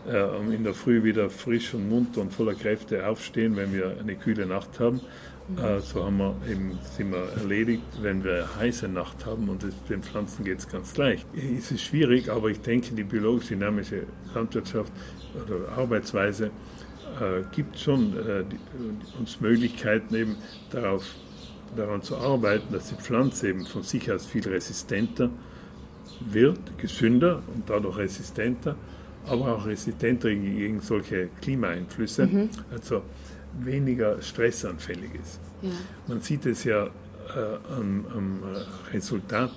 [0.08, 4.16] äh, in der Früh wieder frisch und munter und voller Kräfte aufstehen, wenn wir eine
[4.16, 5.00] kühle Nacht haben.
[5.56, 9.62] Äh, so haben wir eben, sind wir erledigt, wenn wir eine heiße Nacht haben und
[9.62, 11.26] das, den Pflanzen geht es ganz leicht.
[11.34, 14.92] Es ist schwierig, aber ich denke, die biologisch-dynamische Landwirtschaft
[15.34, 16.50] oder Arbeitsweise
[17.20, 18.58] äh, gibt schon äh, die,
[19.18, 20.36] uns Möglichkeiten eben
[20.70, 21.04] darauf,
[21.76, 25.30] daran zu arbeiten, dass die Pflanze eben von sich aus viel resistenter
[26.20, 28.76] wird, gesünder und dadurch resistenter,
[29.26, 32.48] aber auch resistenter gegen solche Klimaeinflüsse, mhm.
[32.70, 33.02] also
[33.60, 35.40] weniger stressanfällig ist.
[35.62, 35.70] Ja.
[36.06, 36.90] Man sieht es ja äh,
[37.76, 38.42] am, am,
[38.92, 39.52] Resultat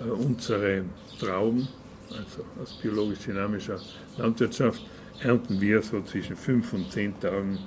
[0.00, 0.82] äh, unserer
[1.18, 1.68] Trauben,
[2.10, 3.78] also aus biologisch-dynamischer
[4.16, 4.82] Landwirtschaft,
[5.22, 7.58] ernten wir so zwischen fünf und zehn Tagen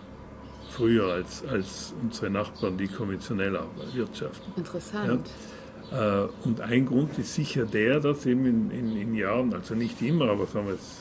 [0.69, 3.59] früher als, als unsere Nachbarn, die konventionell
[3.93, 4.53] wirtschaften.
[4.57, 5.29] Interessant.
[5.91, 6.23] Ja?
[6.25, 10.01] Äh, und ein Grund ist sicher der, dass eben in, in, in Jahren, also nicht
[10.01, 10.97] immer, aber sagen wir es,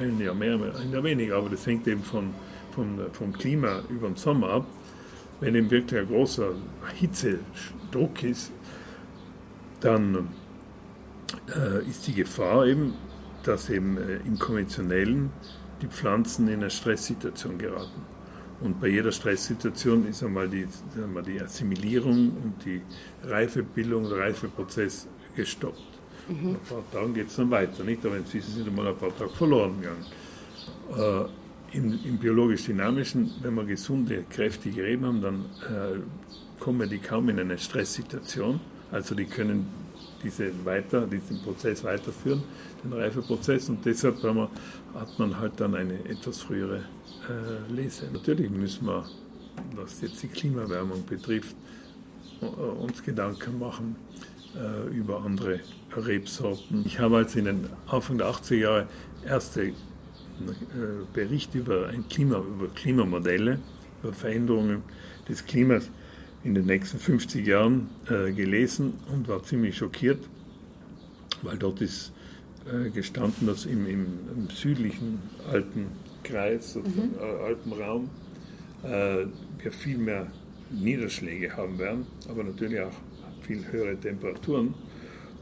[0.00, 2.30] ein Jahr mehr, ein Jahr weniger, aber das hängt eben von,
[2.72, 4.66] von, vom Klima über den Sommer ab.
[5.40, 6.52] Wenn eben wirklich ein großer
[6.94, 8.52] Hitzedruck ist,
[9.80, 10.28] dann
[11.54, 12.94] äh, ist die Gefahr eben,
[13.42, 15.30] dass eben äh, im Konventionellen
[15.82, 18.02] die Pflanzen in eine Stresssituation geraten.
[18.60, 22.80] Und bei jeder Stresssituation ist einmal die, einmal die Assimilierung und die
[23.24, 25.95] Reifebildung, der Reifeprozess gestoppt.
[26.28, 26.48] Mhm.
[26.48, 28.04] Ein paar Tagen geht es dann weiter, nicht?
[28.04, 30.04] Aber jetzt sind einmal ein paar Tage verloren gegangen.
[30.96, 37.28] Äh, im, Im biologisch-dynamischen, wenn wir gesunde, kräftige Reben haben, dann äh, kommen die kaum
[37.28, 38.60] in eine Stresssituation.
[38.90, 39.68] Also die können
[40.22, 42.42] diese weiter, diesen Prozess weiterführen,
[42.82, 43.68] den Reifeprozess.
[43.68, 44.48] Und deshalb man,
[44.94, 46.82] hat man halt dann eine etwas frühere
[47.28, 48.08] äh, Lese.
[48.12, 49.04] Natürlich müssen wir,
[49.74, 51.56] was jetzt die Klimaerwärmung betrifft,
[52.40, 53.96] uns Gedanken machen
[54.56, 55.60] äh, über andere
[55.96, 56.84] Rebsorten.
[56.86, 58.88] Ich habe als in den Anfang der 80er Jahre
[59.24, 59.72] erste äh,
[61.12, 63.58] Bericht über, ein Klima, über Klimamodelle,
[64.02, 64.82] über Veränderungen
[65.28, 65.90] des Klimas
[66.44, 70.20] in den nächsten 50 Jahren äh, gelesen und war ziemlich schockiert,
[71.42, 72.12] weil dort ist
[72.66, 75.86] äh, gestanden, dass im, im, im, südlichen alten
[76.22, 77.14] Kreis, mhm.
[77.18, 78.10] Äh, Alpenraum,
[78.82, 79.26] äh,
[79.58, 80.26] wir viel mehr
[80.70, 82.94] Niederschläge haben werden, aber natürlich auch
[83.46, 84.74] viel höhere Temperaturen.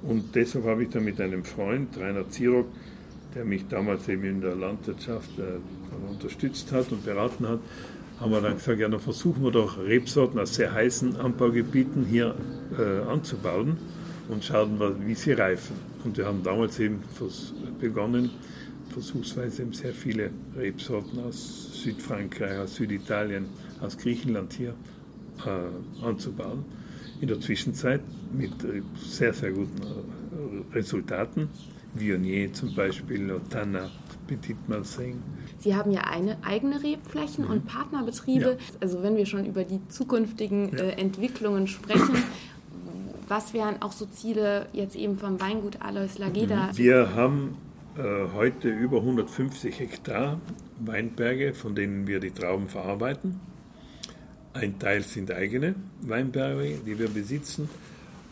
[0.03, 2.67] Und deshalb habe ich dann mit einem Freund, Rainer Zirock,
[3.35, 7.61] der mich damals eben in der Landwirtschaft äh, unterstützt hat und beraten hat,
[8.21, 12.35] haben wir dann gesagt, ja, dann versuchen wir doch Rebsorten aus sehr heißen Anbaugebieten hier
[12.79, 13.77] äh, anzubauen
[14.29, 15.77] und schauen, wie sie reifen.
[16.05, 17.01] Und wir haben damals eben
[17.81, 18.31] begonnen,
[18.91, 23.47] versuchsweise eben sehr viele Rebsorten aus Südfrankreich, aus Süditalien,
[23.81, 24.75] aus Griechenland hier
[25.45, 26.65] äh, anzubauen.
[27.25, 28.03] In der Zwischenzeit
[28.35, 31.49] mit äh, sehr, sehr guten äh, Resultaten.
[31.95, 33.91] Viognier zum Beispiel, Otana,
[34.27, 35.15] Petit Marseille.
[35.59, 37.51] Sie haben ja eine, eigene Rebflächen mhm.
[37.51, 38.59] und Partnerbetriebe.
[38.61, 38.77] Ja.
[38.81, 40.85] Also wenn wir schon über die zukünftigen ja.
[40.85, 42.23] äh, Entwicklungen sprechen,
[43.27, 46.73] was wären auch so Ziele jetzt eben vom Weingut Alois Lageda?
[46.73, 46.77] Mhm.
[46.77, 47.57] Wir haben
[47.97, 48.03] äh,
[48.35, 50.43] heute über 150 Hektar
[50.79, 53.41] Weinberge, von denen wir die Trauben verarbeiten.
[54.55, 57.69] Ein Teil sind eigene Weinberge, die wir besitzen,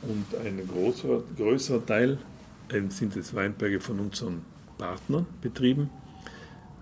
[0.03, 2.19] und ein großer, größerer Teil
[2.69, 4.43] äh, sind es Weinberge von unseren
[4.79, 5.91] Partnerbetrieben,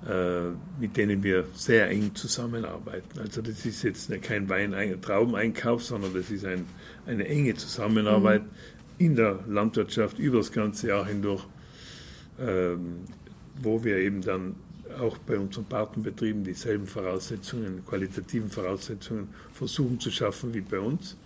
[0.09, 0.51] äh,
[0.81, 3.19] mit denen wir sehr eng zusammenarbeiten.
[3.19, 6.67] Also das ist jetzt kein Wein Traubeneinkauf, sondern das ist ein,
[7.07, 8.49] eine enge Zusammenarbeit mhm.
[8.99, 11.45] in der Landwirtschaft über das ganze Jahr hindurch,
[12.39, 13.01] ähm,
[13.63, 14.55] wo wir eben dann
[14.99, 21.17] auch bei unseren Partnerbetrieben dieselben Voraussetzungen, qualitativen Voraussetzungen versuchen zu schaffen wie bei uns.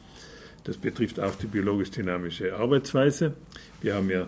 [0.65, 3.35] Das betrifft auch die biologisch-dynamische Arbeitsweise.
[3.81, 4.27] Wir haben ja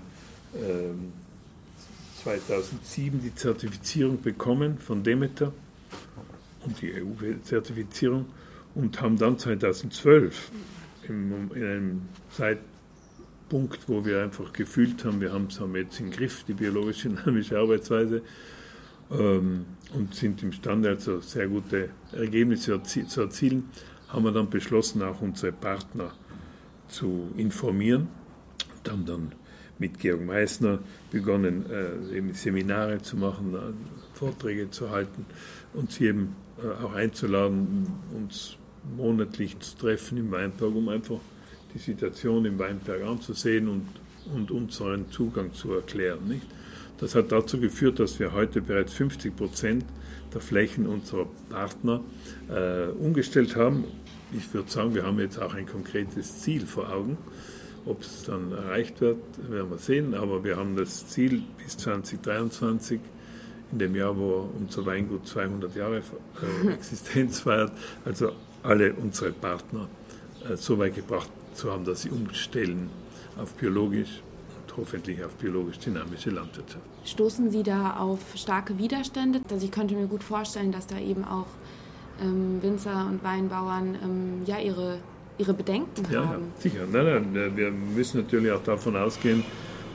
[0.55, 1.13] ähm,
[2.23, 5.53] 2007 die Zertifizierung bekommen von Demeter
[6.65, 8.27] und die EU-Zertifizierung
[8.75, 10.51] und haben dann 2012
[11.09, 16.53] in einem Zeitpunkt, wo wir einfach gefühlt haben, wir haben es jetzt im Griff, die
[16.53, 18.23] biologisch-dynamische Arbeitsweise,
[19.11, 23.71] ähm, und sind imstande, also sehr gute Ergebnisse zu erzielen,
[24.09, 26.13] haben wir dann beschlossen, auch unsere Partner
[26.89, 28.09] zu informieren
[28.79, 29.33] und haben dann
[29.79, 30.79] mit Georg Meissner
[31.11, 35.27] begonnen, äh, Seminare zu machen, äh, Vorträge zu halten,
[35.75, 38.57] uns eben äh, auch einzuladen, uns
[38.97, 41.19] monatlich zu treffen im Weinberg, um einfach
[41.75, 43.87] die Situation im Weinberg anzusehen und,
[44.35, 46.27] und unseren Zugang zu erklären.
[46.29, 46.47] Nicht?
[46.99, 49.85] Das hat dazu geführt, dass wir heute bereits 50 Prozent
[50.33, 52.01] der Flächen unserer Partner
[52.49, 53.85] äh, umgestellt haben.
[54.33, 57.19] Ich würde sagen, wir haben jetzt auch ein konkretes Ziel vor Augen.
[57.85, 60.15] Ob es dann erreicht wird, werden wir sehen.
[60.15, 62.99] Aber wir haben das Ziel bis 2023,
[63.73, 67.73] in dem Jahr, wo unser Weingut 200 Jahre äh, Existenz feiert,
[68.05, 68.33] also
[68.63, 69.89] alle unsere Partner
[70.49, 72.91] äh, so weit gebracht zu haben, dass sie umstellen
[73.37, 74.23] auf biologisch
[74.77, 76.85] hoffentlich auf biologisch dynamische Landwirtschaft.
[77.05, 79.41] Stoßen Sie da auf starke Widerstände?
[79.51, 81.47] Also ich könnte mir gut vorstellen, dass da eben auch
[82.23, 84.99] ähm, Winzer und Weinbauern ähm, ja ihre
[85.39, 86.45] ihre Bedenken ja, haben.
[86.57, 86.87] Ja, sicher.
[86.91, 89.45] Nein, nein, wir müssen natürlich auch davon ausgehen,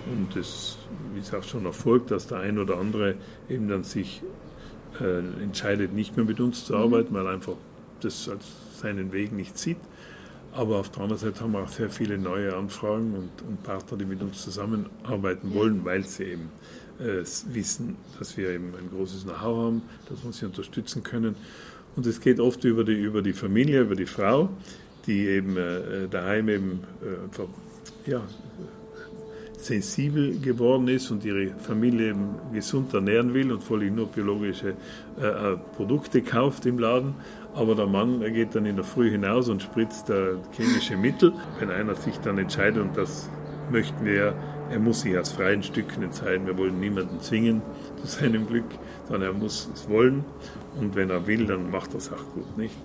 [0.05, 0.77] und es
[1.15, 3.15] ist auch schon erfolgt, dass der ein oder andere
[3.49, 4.21] eben dann sich
[4.99, 6.81] äh, entscheidet, nicht mehr mit uns zu mhm.
[6.81, 7.17] arbeiten, mhm.
[7.17, 7.53] weil einfach
[8.01, 8.45] das als
[8.79, 9.77] seinen Weg nicht sieht.
[10.53, 13.97] Aber auf der anderen Seite haben wir auch sehr viele neue Anfragen und, und Partner,
[13.97, 16.49] die mit uns zusammenarbeiten wollen, weil sie eben
[16.99, 21.35] äh, wissen, dass wir eben ein großes Know-how haben, dass wir sie unterstützen können.
[21.95, 24.49] Und es geht oft über die, über die Familie, über die Frau,
[25.07, 27.47] die eben äh, daheim eben äh, einfach,
[28.05, 28.21] ja,
[29.57, 34.75] sensibel geworden ist und ihre Familie eben gesund ernähren will und völlig nur biologische
[35.21, 37.13] äh, äh Produkte kauft im Laden.
[37.53, 41.33] Aber der Mann er geht dann in der Früh hinaus und spritzt äh, chemische Mittel.
[41.59, 43.29] Wenn einer sich dann entscheidet, und das
[43.71, 44.33] möchten wir,
[44.69, 46.47] er muss sich aus freien Stücken entscheiden.
[46.47, 47.61] Wir wollen niemanden zwingen
[47.97, 48.65] zu seinem Glück,
[49.07, 50.23] sondern er muss es wollen.
[50.79, 52.75] Und wenn er will, dann macht er es auch gut, nicht?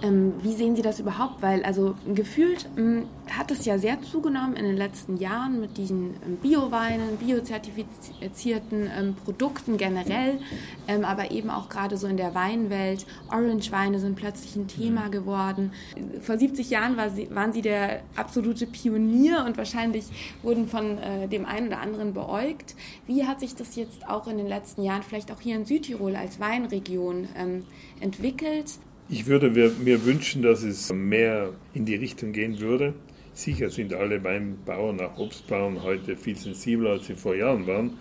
[0.00, 1.42] Ähm, wie sehen Sie das überhaupt?
[1.42, 6.14] Weil also gefühlt ähm, hat es ja sehr zugenommen in den letzten Jahren mit diesen
[6.24, 10.38] ähm, Bio-Weinen, biozertifizierten ähm, Produkten generell,
[10.86, 13.06] ähm, aber eben auch gerade so in der Weinwelt.
[13.30, 15.10] Orange-Weine sind plötzlich ein Thema mhm.
[15.10, 15.72] geworden.
[16.20, 20.04] Vor 70 Jahren war sie, waren Sie der absolute Pionier und wahrscheinlich
[20.42, 22.76] wurden von äh, dem einen oder anderen beäugt.
[23.06, 26.14] Wie hat sich das jetzt auch in den letzten Jahren, vielleicht auch hier in Südtirol
[26.14, 27.64] als Weinregion, ähm,
[28.00, 28.78] entwickelt?
[29.10, 32.92] Ich würde mir wünschen, dass es mehr in die Richtung gehen würde.
[33.32, 37.92] Sicher sind alle Weinbauern, auch Obstbauern, heute viel sensibler, als sie vor Jahren waren.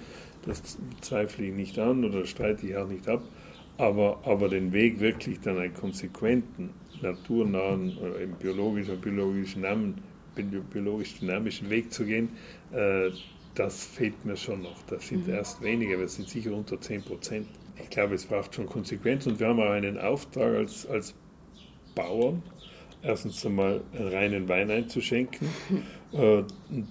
[0.45, 3.23] Das zweifle ich nicht an oder streite ich auch nicht ab.
[3.77, 10.01] Aber, aber den Weg wirklich dann einen konsequenten, naturnahen, oder eben biologischen, biologischen Namen,
[10.35, 12.29] biologisch dynamischen Weg zu gehen,
[12.73, 13.11] äh,
[13.55, 14.81] das fehlt mir schon noch.
[14.87, 15.35] Das sind mhm.
[15.35, 17.47] erst weniger, wir sind sicher unter 10 Prozent
[17.81, 21.13] ich glaube, es braucht schon Konsequenz und wir haben auch einen Auftrag als, als
[21.95, 22.43] Bauern,
[23.01, 25.49] erstens einmal einen reinen Wein einzuschenken.
[26.13, 26.43] Äh,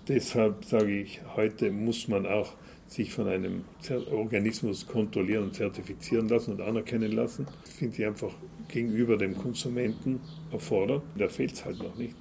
[0.07, 2.53] deshalb sage ich, heute muss man auch
[2.87, 3.65] sich von einem
[4.13, 7.47] Organismus kontrollieren und zertifizieren lassen und anerkennen lassen.
[7.65, 8.33] Das finde ich einfach
[8.69, 10.21] gegenüber dem Konsumenten
[10.53, 11.03] erfordert.
[11.17, 12.15] Da fehlt es halt noch nicht.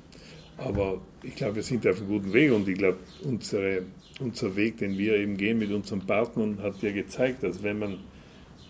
[0.57, 3.83] Aber ich glaube, wir sind auf einem guten Weg und ich glaube, unsere,
[4.19, 7.97] unser Weg, den wir eben gehen mit unseren Partnern, hat ja gezeigt, dass wenn man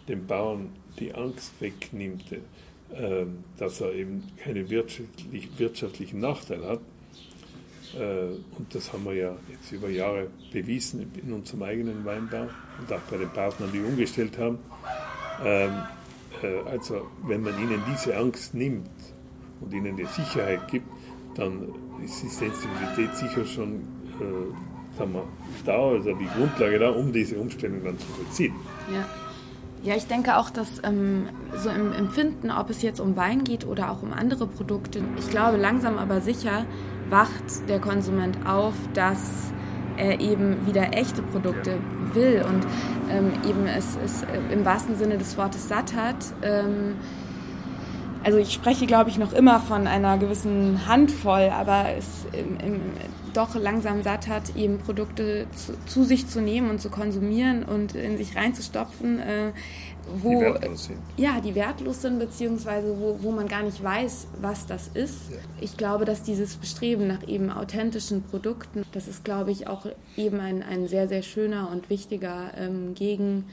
[0.07, 3.25] dem Bauern die Angst wegnimmt, äh,
[3.57, 6.79] dass er eben keinen wirtschaftlich, wirtschaftlichen Nachteil hat.
[7.97, 12.47] Äh, und das haben wir ja jetzt über Jahre bewiesen in unserem eigenen Weinbau
[12.79, 14.59] und auch bei den Partnern, die umgestellt haben.
[15.43, 15.71] Ähm,
[16.41, 18.89] äh, also wenn man ihnen diese Angst nimmt
[19.61, 20.87] und ihnen die Sicherheit gibt,
[21.35, 23.81] dann ist die Sensibilität sicher schon
[24.19, 25.27] äh, sagen wir,
[25.65, 28.53] da, also die Grundlage da, um diese Umstellung dann zu vollziehen.
[28.93, 29.05] Ja.
[29.85, 33.67] Ja, ich denke auch, dass ähm, so im Empfinden, ob es jetzt um Wein geht
[33.67, 36.65] oder auch um andere Produkte, ich glaube, langsam aber sicher
[37.11, 39.53] wacht der Konsument auf, dass
[39.95, 41.77] er eben wieder echte Produkte
[42.13, 42.65] will und
[43.11, 46.17] ähm, eben es, es im wahrsten Sinne des Wortes satt hat.
[46.41, 46.95] Ähm,
[48.25, 52.81] also ich spreche, glaube ich, noch immer von einer gewissen Handvoll, aber es im, im,
[53.33, 57.93] doch langsam satt hat, eben Produkte zu, zu, sich zu nehmen und zu konsumieren und
[57.93, 59.51] in sich reinzustopfen, äh,
[60.23, 60.97] wo die wertlos sind.
[61.17, 65.31] Ja, die wertlos sind, beziehungsweise wo, wo man gar nicht weiß, was das ist.
[65.31, 65.37] Ja.
[65.61, 69.85] Ich glaube, dass dieses Bestreben nach eben authentischen Produkten, das ist, glaube ich, auch
[70.17, 73.45] eben ein, ein sehr, sehr schöner und wichtiger ähm, Gegen,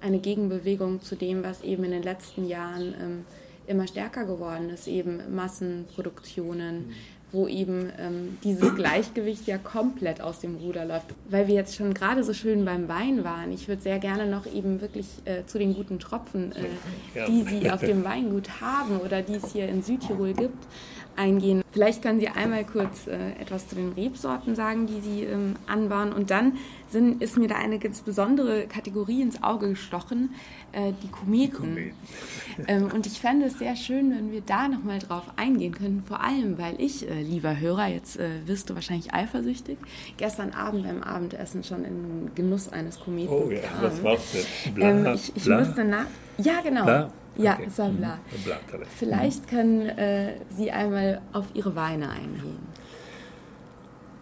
[0.00, 3.24] eine Gegenbewegung zu dem, was eben in den letzten Jahren ähm,
[3.66, 6.92] immer stärker geworden ist, eben Massenproduktionen, mhm.
[7.32, 11.06] wo eben ähm, dieses Gleichgewicht ja komplett aus dem Ruder läuft.
[11.28, 14.46] Weil wir jetzt schon gerade so schön beim Wein waren, ich würde sehr gerne noch
[14.46, 19.22] eben wirklich äh, zu den guten Tropfen, äh, die Sie auf dem Weingut haben oder
[19.22, 20.66] die es hier in Südtirol gibt,
[21.16, 21.62] eingehen.
[21.72, 26.12] Vielleicht können Sie einmal kurz äh, etwas zu den Rebsorten sagen, die Sie ähm, anbauen.
[26.12, 26.52] Und dann
[26.88, 30.34] sind, ist mir da eine ganz besondere Kategorie ins Auge gestochen,
[30.72, 31.34] äh, die Kometen.
[31.34, 31.94] Die Kometen.
[32.68, 36.04] ähm, und ich fände es sehr schön, wenn wir da nochmal drauf eingehen könnten.
[36.04, 39.78] Vor allem, weil ich, äh, lieber Hörer, jetzt äh, wirst du wahrscheinlich eifersüchtig,
[40.16, 43.82] gestern Abend beim Abendessen schon in Genuss eines Kometen Oh ja, kam.
[43.82, 44.74] was war's denn?
[44.74, 46.06] Bla, ähm, ich ich musste nach...
[46.38, 46.84] Ja, genau.
[46.84, 47.10] Bla?
[47.36, 47.68] Ja, okay.
[47.68, 48.16] Sabla.
[48.16, 48.82] Mhm.
[48.96, 52.58] Vielleicht können äh, Sie einmal auf Ihre Weine eingehen.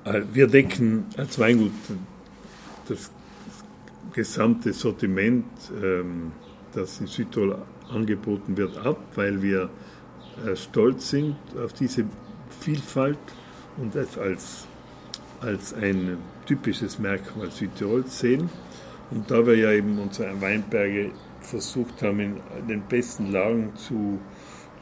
[0.05, 1.73] Äh, wir decken als Weingut
[2.89, 3.11] das
[4.13, 5.47] gesamte Sortiment,
[5.83, 6.33] ähm,
[6.73, 7.59] das in Südtirol
[7.91, 9.71] angeboten wird, ab, weil wir
[10.47, 12.05] äh, stolz sind auf diese
[12.61, 13.19] Vielfalt
[13.77, 14.67] und es als,
[15.41, 18.49] als ein typisches Merkmal Südtirols sehen.
[19.11, 21.11] Und da wir ja eben unsere Weinberge
[21.43, 24.19] versucht haben, in den besten Lagen zu,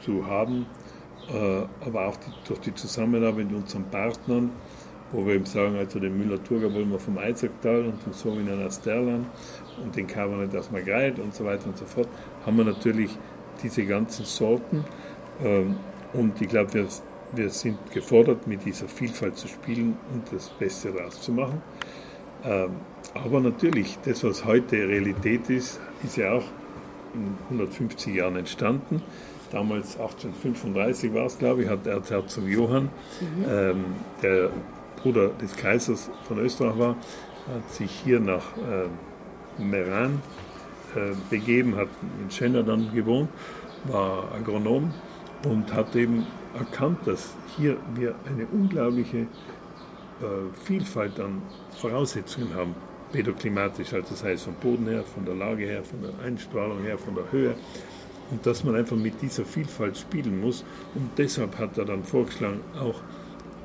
[0.03, 0.65] zu haben,
[1.29, 4.51] äh, aber auch die, durch die Zusammenarbeit mit unseren Partnern,
[5.11, 8.81] wo wir eben sagen, also den Müller-Thurgau wollen wir vom Eisacktal und den Sauvignon aus
[8.81, 9.27] Derland
[9.83, 12.07] und den Cabernet aus Margret und so weiter und so fort,
[12.45, 13.17] haben wir natürlich
[13.61, 14.85] diese ganzen Sorten
[15.43, 15.77] ähm,
[16.13, 16.87] und ich glaube, wir,
[17.33, 21.61] wir sind gefordert, mit dieser Vielfalt zu spielen und das Beste daraus zu machen.
[22.43, 22.71] Ähm,
[23.13, 26.43] aber natürlich, das, was heute Realität ist, ist ja auch
[27.13, 29.01] in 150 Jahren entstanden.
[29.51, 32.83] Damals 1835 war es, glaube ich, hat Erzherzog Johann,
[33.19, 33.45] mhm.
[33.49, 33.85] ähm,
[34.23, 34.49] der
[35.01, 36.95] Bruder des Kaisers von Österreich war,
[37.53, 40.21] hat sich hier nach äh, Meran
[40.95, 41.89] äh, begeben, hat
[42.23, 43.29] in Schenner dann gewohnt,
[43.85, 44.93] war Agronom
[45.45, 46.25] und hat eben
[46.57, 49.25] erkannt, dass hier wir eine unglaubliche äh,
[50.63, 51.41] Vielfalt an
[51.77, 52.75] Voraussetzungen haben
[53.11, 56.97] pedoklimatisch, also das heißt vom Boden her, von der Lage her, von der Einstrahlung her,
[56.97, 57.55] von der Höhe.
[58.31, 60.63] Und dass man einfach mit dieser Vielfalt spielen muss.
[60.95, 63.01] Und deshalb hat er dann vorgeschlagen, auch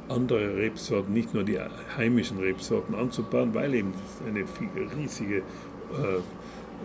[0.08, 1.58] andere Rebsorten, nicht nur die
[1.96, 3.92] heimischen Rebsorten anzubauen, weil eben
[4.26, 4.44] eine
[4.96, 6.20] riesige äh,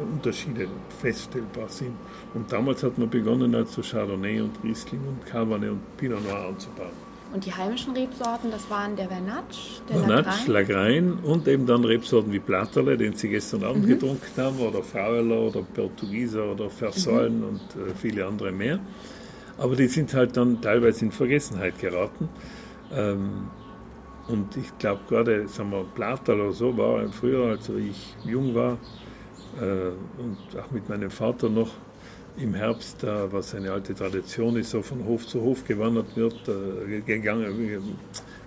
[0.01, 0.67] Unterschiede
[1.01, 1.93] feststellbar sind.
[2.33, 7.10] Und damals hat man begonnen, also Chardonnay und Riesling und Cabernet und Pinot Noir anzubauen.
[7.33, 12.33] Und die heimischen Rebsorten, das waren der Vernatsch, der Vernatsch, Lagrein und eben dann Rebsorten
[12.33, 13.89] wie Platterle, den Sie gestern Abend mhm.
[13.89, 17.47] getrunken haben, oder Fraueler oder Portugieser oder Versäulen mhm.
[17.47, 18.79] und äh, viele andere mehr.
[19.57, 22.27] Aber die sind halt dann teilweise in Vergessenheit geraten.
[22.93, 23.49] Ähm,
[24.27, 28.77] und ich glaube gerade, sagen wir, Platterle oder so war früher, als ich jung war
[29.59, 29.89] äh,
[30.21, 31.69] und auch mit meinem Vater noch,
[32.41, 37.01] im Herbst, was eine alte Tradition ist, so von Hof zu Hof gewandert wird, äh,
[37.01, 37.81] gegangen,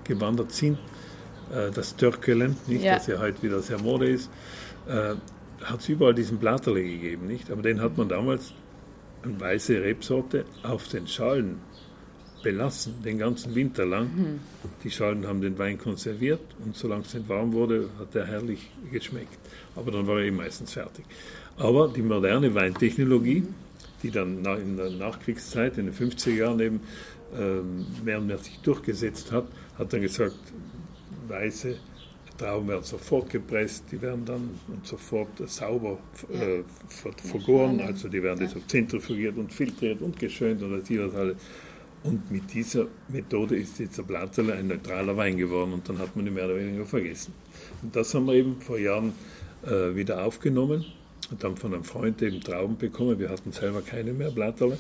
[0.05, 0.79] gewandert sind.
[1.53, 2.95] Äh, das Törkelen, nicht, ja.
[2.95, 4.31] das ja heute wieder sehr Mode ist,
[4.89, 5.15] äh,
[5.65, 7.51] hat es überall diesen Blatterle gegeben, nicht?
[7.51, 8.53] Aber den hat man damals,
[9.23, 11.59] eine weiße Rebsorte, auf den Schalen
[12.43, 14.11] belassen, den ganzen Winter lang.
[14.15, 14.41] Mhm.
[14.83, 18.71] Die Schalen haben den Wein konserviert und solange es nicht warm wurde, hat er herrlich
[18.93, 19.39] geschmeckt.
[19.77, 21.07] Aber dann war er eben meistens fertig.
[21.57, 23.63] Aber die moderne Weintechnologie, mhm
[24.05, 26.81] die dann in der Nachkriegszeit, in den 50er Jahren eben
[27.37, 29.46] ähm, mehr und mehr sich durchgesetzt hat,
[29.79, 30.37] hat dann gesagt,
[31.27, 31.77] weiße
[32.37, 34.50] Trauben werden sofort gepresst, die werden dann
[34.83, 35.98] sofort sauber
[36.33, 36.63] äh,
[37.23, 41.37] vergoren, also die werden deshalb zentrifugiert und filtriert und geschönt und das alles.
[42.02, 46.27] Und mit dieser Methode ist der Blattele ein neutraler Wein geworden und dann hat man
[46.27, 47.33] ihn mehr oder weniger vergessen.
[47.83, 49.15] Und das haben wir eben vor Jahren
[49.65, 50.85] äh, wieder aufgenommen
[51.38, 53.18] dann von einem Freund eben Trauben bekommen.
[53.18, 54.79] Wir hatten selber keine mehr, Blatterle.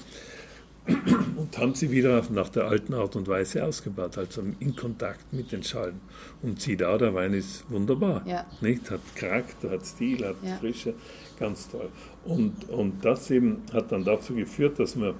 [1.36, 5.50] und haben sie wieder nach der alten Art und Weise ausgebaut, also in Kontakt mit
[5.50, 6.00] den Schalen.
[6.42, 8.22] Und sieh da, der Wein ist wunderbar.
[8.26, 8.46] Ja.
[8.60, 8.90] Nicht?
[8.90, 10.56] Hat Charakter, hat Stil, hat ja.
[10.56, 10.94] Frische,
[11.38, 11.88] ganz toll.
[12.24, 15.14] Und, und das eben hat dann dazu geführt, dass wir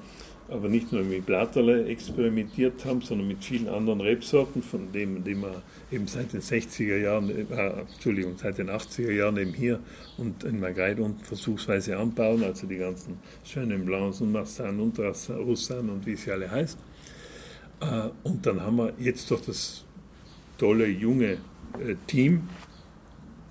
[0.49, 5.35] aber nicht nur mit Blatterle experimentiert haben, sondern mit vielen anderen Rebsorten, von denen, die
[5.35, 9.81] wir eben seit den 60er Jahren, äh, Entschuldigung, seit den 80er Jahren eben hier
[10.19, 15.89] und in Margreid und versuchsweise anbauen, also die ganzen schönen Blancs und Marsan und Roussan
[15.89, 16.79] und wie sie alle heißen.
[17.81, 19.85] Äh, und dann haben wir jetzt doch das
[20.59, 21.39] tolle junge
[21.79, 22.49] äh, Team,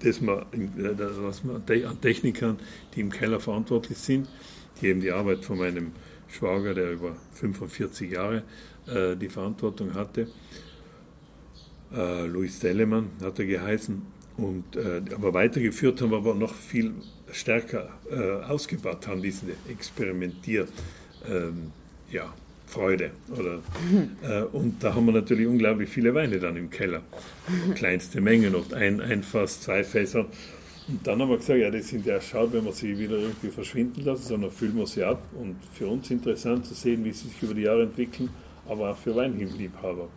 [0.04, 2.60] das wir, äh, was wir an Technikern,
[2.94, 4.28] die im Keller verantwortlich sind,
[4.82, 5.92] die eben die Arbeit von meinem
[6.34, 8.44] Schwager, der über 45 Jahre
[8.88, 10.28] äh, die Verantwortung hatte.
[11.94, 14.02] Äh, Louis Dellemann hat er geheißen.
[14.38, 16.94] Und, äh, aber weitergeführt haben aber noch viel
[17.32, 20.68] stärker äh, ausgebaut haben, diese Experimentier,
[21.30, 21.72] ähm,
[22.12, 22.34] ja,
[22.66, 23.12] Freude.
[23.32, 23.62] Oder,
[24.24, 27.04] äh, und da haben wir natürlich unglaublich viele Weine dann im Keller.
[27.76, 30.26] Kleinste Mengen, oft ein, ein Fass, zwei Fässer.
[30.88, 33.50] Und dann haben wir gesagt, ja, das sind ja schade, wenn wir sie wieder irgendwie
[33.50, 35.22] verschwinden lassen, sondern füllen wir sie ab.
[35.40, 38.30] Und für uns interessant zu sehen, wie sie sich über die Jahre entwickeln,
[38.68, 40.10] aber auch für Weinliebhaber.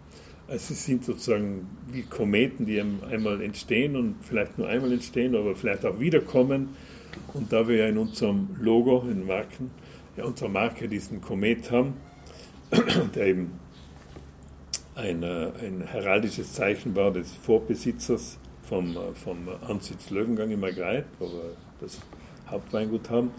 [0.49, 5.55] Also es sind sozusagen wie Kometen, die einmal entstehen und vielleicht nur einmal entstehen, aber
[5.55, 6.71] vielleicht auch wiederkommen.
[7.33, 9.71] Und da wir ja in unserem Logo, in Marken,
[10.17, 11.95] ja, unserer Marke diesen Komet haben,
[13.14, 13.53] der eben
[14.95, 18.39] ein, äh, ein heraldisches Zeichen war des Vorbesitzers
[18.69, 21.99] vom, vom Ansitz Löwengang in Margreit, wo wir das
[22.49, 23.31] Hauptweingut haben,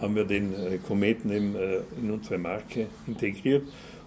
[0.00, 3.64] haben wir den äh, Kometen eben äh, in unsere Marke integriert.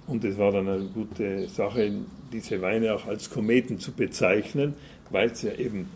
[0.07, 1.91] Und es war dann eine gute Sache,
[2.31, 4.73] diese Weine auch als Kometen zu bezeichnen,
[5.11, 5.87] weil sie ja eben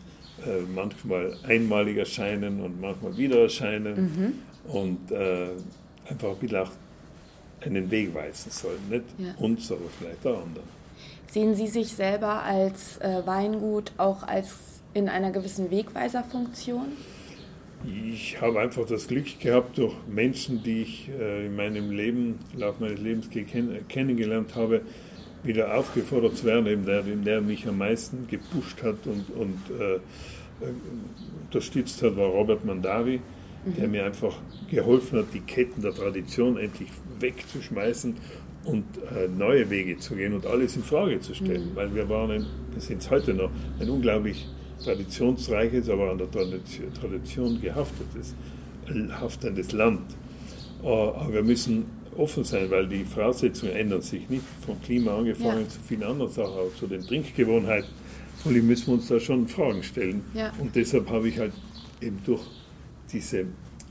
[0.45, 3.95] äh, manchmal einmalig erscheinen und manchmal wieder erscheinen
[4.65, 4.71] mhm.
[4.71, 5.49] und äh,
[6.09, 6.71] einfach ein bisschen auch
[7.61, 8.79] einen Weg weisen sollen.
[8.89, 9.33] Nicht ja.
[9.39, 10.76] uns, aber vielleicht auch anderen.
[11.29, 14.55] Sehen Sie sich selber als äh, Weingut auch als
[14.93, 16.87] in einer gewissen Wegweiserfunktion?
[17.85, 22.59] Ich habe einfach das Glück gehabt, durch Menschen, die ich äh, in meinem Leben, im
[22.59, 23.29] Laufe meines Lebens
[23.87, 24.81] kennengelernt habe,
[25.43, 29.95] wieder aufgefordert zu werden, eben der, der mich am meisten gepusht hat und, und äh,
[29.95, 29.99] äh,
[31.45, 33.19] unterstützt hat, war Robert Mandavi,
[33.65, 33.75] mhm.
[33.75, 34.35] der mir einfach
[34.71, 38.17] geholfen hat, die Ketten der Tradition endlich wegzuschmeißen
[38.67, 38.83] und
[39.15, 41.75] äh, neue Wege zu gehen und alles in Frage zu stellen, mhm.
[41.75, 43.49] weil wir waren, ein, wir sind es heute noch,
[43.79, 44.45] ein unglaublich
[44.83, 48.35] traditionsreiches, aber an der Tradition gehaftetes,
[49.19, 50.01] haftendes Land.
[50.83, 51.85] Äh, aber wir müssen
[52.17, 54.43] offen sein, weil die Voraussetzungen ändern sich nicht.
[54.65, 55.69] Vom Klima angefangen ja.
[55.69, 57.89] zu vielen anderen Sachen, auch zu den Trinkgewohnheiten.
[58.45, 60.21] Allem müssen wir uns da schon Fragen stellen.
[60.33, 60.51] Ja.
[60.59, 61.53] Und deshalb habe ich halt
[62.01, 62.41] eben durch
[63.11, 63.45] diese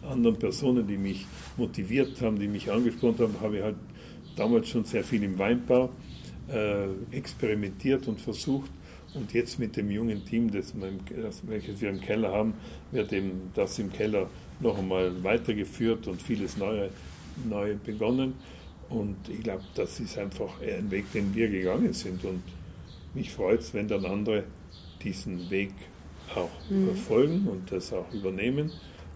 [0.08, 3.76] anderen Personen, die mich motiviert haben, die mich angesprochen haben, habe ich halt
[4.36, 5.90] damals schon sehr viel im Weinbau
[6.48, 8.70] äh, experimentiert und versucht.
[9.14, 10.74] Und jetzt mit dem jungen Team, das,
[11.44, 12.54] welches wir im Keller haben,
[12.92, 14.28] wird eben das im Keller
[14.60, 16.90] noch einmal weitergeführt und vieles Neue,
[17.48, 18.34] Neue begonnen.
[18.88, 22.24] Und ich glaube, das ist einfach ein Weg, den wir gegangen sind.
[22.24, 22.42] Und
[23.14, 24.44] mich freut es, wenn dann andere
[25.02, 25.72] diesen Weg
[26.34, 26.94] auch mhm.
[26.94, 28.70] folgen und das auch übernehmen.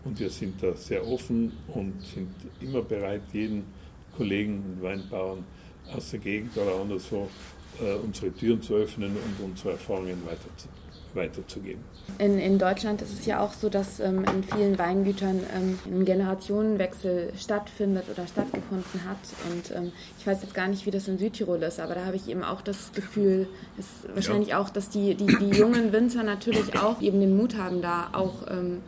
[0.05, 3.65] Und wir sind da sehr offen und sind immer bereit, jeden
[4.17, 5.45] Kollegen und Weinbauern
[5.95, 7.29] aus der Gegend oder anderswo
[7.81, 10.49] äh, unsere Türen zu öffnen und unsere Erfahrungen weiter
[11.15, 11.83] weiterzugeben.
[12.19, 16.05] In, in Deutschland ist es ja auch so, dass ähm, in vielen Weingütern ähm, ein
[16.05, 19.19] Generationenwechsel stattfindet oder stattgefunden hat.
[19.51, 22.17] Und ähm, ich weiß jetzt gar nicht, wie das in Südtirol ist, aber da habe
[22.17, 23.49] ich eben auch das Gefühl,
[23.79, 24.61] ist wahrscheinlich ja.
[24.61, 28.47] auch, dass die, die, die jungen Winzer natürlich auch eben den Mut haben, da auch
[28.51, 28.81] ähm,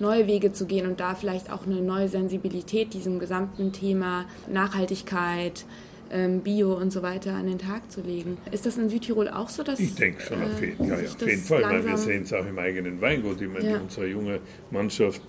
[0.00, 5.64] neue Wege zu gehen und da vielleicht auch eine neue Sensibilität diesem gesamten Thema Nachhaltigkeit,
[6.10, 8.38] ähm, Bio und so weiter an den Tag zu legen.
[8.50, 9.62] Ist das in Südtirol auch so?
[9.62, 12.22] Dass, ich denke schon, auf, jeden, äh, ja, ja, auf jeden Fall, weil wir sehen
[12.22, 13.40] es auch im eigenen Weingut.
[13.40, 13.78] Ich meine, ja.
[13.78, 14.40] unsere junge
[14.70, 15.20] Mannschaft,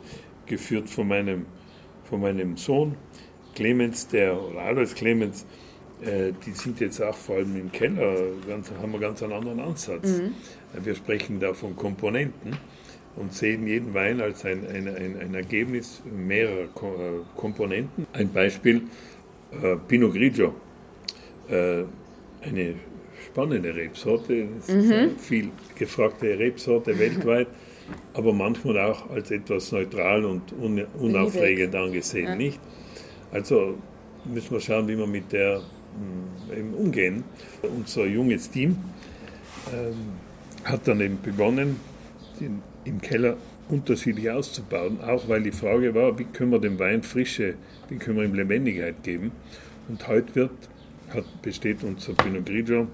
[0.45, 1.45] geführt von meinem,
[2.05, 2.95] von meinem Sohn
[3.55, 5.45] Clemens, der, oder Alois Clemens,
[6.01, 8.15] äh, die sind jetzt auch vor allem im Keller,
[8.47, 10.07] ganz, haben wir ganz einen anderen Ansatz.
[10.07, 10.33] Mhm.
[10.83, 12.57] Wir sprechen da von Komponenten
[13.19, 16.67] und sehen jeden Wein als ein, ein, ein, ein Ergebnis mehrerer äh,
[17.35, 18.07] Komponenten.
[18.13, 18.83] Ein Beispiel,
[19.61, 20.53] äh, Pinot Grigio
[21.49, 21.83] äh,
[22.41, 22.75] eine
[23.25, 25.17] spannende Rebsorte, mhm.
[25.17, 27.47] viel gefragte Rebsorte weltweit,
[28.13, 32.35] aber manchmal auch als etwas neutral und un unaufregend angesehen, ja.
[32.35, 32.59] nicht?
[33.31, 33.77] Also
[34.25, 37.23] müssen wir schauen, wie wir mit der mh, hm, eben umgehen.
[37.61, 38.77] Unser junges Team
[39.73, 39.95] ähm,
[40.63, 41.77] hat dann eben begonnen,
[42.39, 43.37] den, im Keller
[43.69, 47.55] unterschiedlich auszubauen, auch weil die Frage war, wie können wir dem Wein Frische,
[47.89, 49.31] wie können wir ihm Lebendigkeit geben.
[49.87, 50.51] Und heute wird,
[51.13, 52.87] hat, besteht unser Pinot Grigio,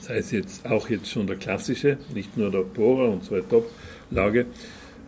[0.00, 4.46] sei es jetzt auch jetzt schon der klassische, nicht nur der Bohrer und zwei Top-Lage,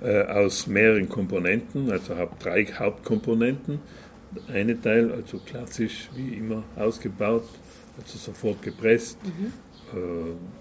[0.02, 3.80] äh, aus mehreren Komponenten, also hat drei Hauptkomponenten.
[4.52, 7.44] Eine Teil, also klassisch wie immer ausgebaut,
[8.00, 9.52] also sofort gepresst, mhm.
[9.98, 10.59] äh,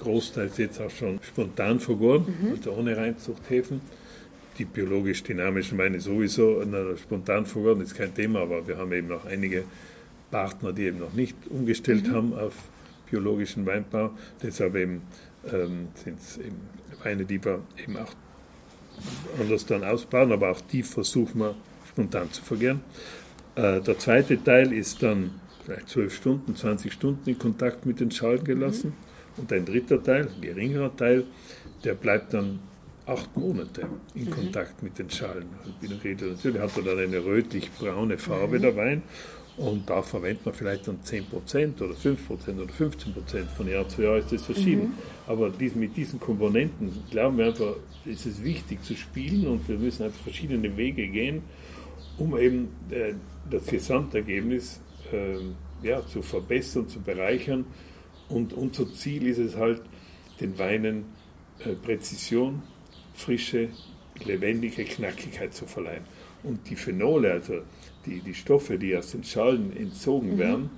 [0.00, 2.52] großteils jetzt auch schon spontan vergoren, mhm.
[2.52, 3.80] also ohne Reinzuchthäfen.
[4.58, 9.08] Die biologisch dynamischen Weine sowieso na, spontan vergoren, ist kein Thema, aber wir haben eben
[9.08, 9.64] noch einige
[10.30, 12.14] Partner, die eben noch nicht umgestellt mhm.
[12.14, 12.54] haben auf
[13.10, 14.10] biologischen Weinbau.
[14.42, 15.02] Deshalb eben
[15.52, 16.56] ähm, sind es eben
[17.02, 18.12] Weine, die wir eben auch
[19.40, 21.54] anders dann ausbauen, aber auch die versuchen wir
[21.88, 22.80] spontan zu vergären.
[23.54, 28.10] Äh, der zweite Teil ist dann vielleicht 12 Stunden, 20 Stunden in Kontakt mit den
[28.10, 28.88] Schalen gelassen.
[28.88, 29.07] Mhm.
[29.38, 31.24] Und ein dritter Teil, ein geringerer Teil,
[31.84, 32.58] der bleibt dann
[33.06, 34.30] acht Monate in mhm.
[34.30, 35.46] Kontakt mit den Schalen.
[35.80, 38.62] Natürlich hat er dann eine rötlich-braune Farbe, mhm.
[38.62, 39.02] der Wein.
[39.56, 41.32] Und da verwendet man vielleicht dann 10%
[41.82, 44.82] oder 5% oder 15% von Jahr zu Jahr ist das verschieden.
[44.82, 44.92] Mhm.
[45.26, 47.74] Aber mit diesen Komponenten glauben wir einfach,
[48.04, 51.42] ist es wichtig zu spielen und wir müssen einfach verschiedene Wege gehen,
[52.18, 53.14] um eben äh,
[53.50, 54.80] das Gesamtergebnis
[55.12, 55.38] äh,
[55.84, 57.64] ja, zu verbessern, zu bereichern.
[58.28, 59.82] Und unser Ziel ist es halt,
[60.40, 61.06] den Weinen
[61.64, 62.62] äh, Präzision,
[63.14, 63.68] Frische,
[64.24, 66.04] lebendige Knackigkeit zu verleihen.
[66.42, 67.60] Und die Phenole, also
[68.06, 70.38] die, die Stoffe, die aus den Schalen entzogen mhm.
[70.38, 70.70] werden,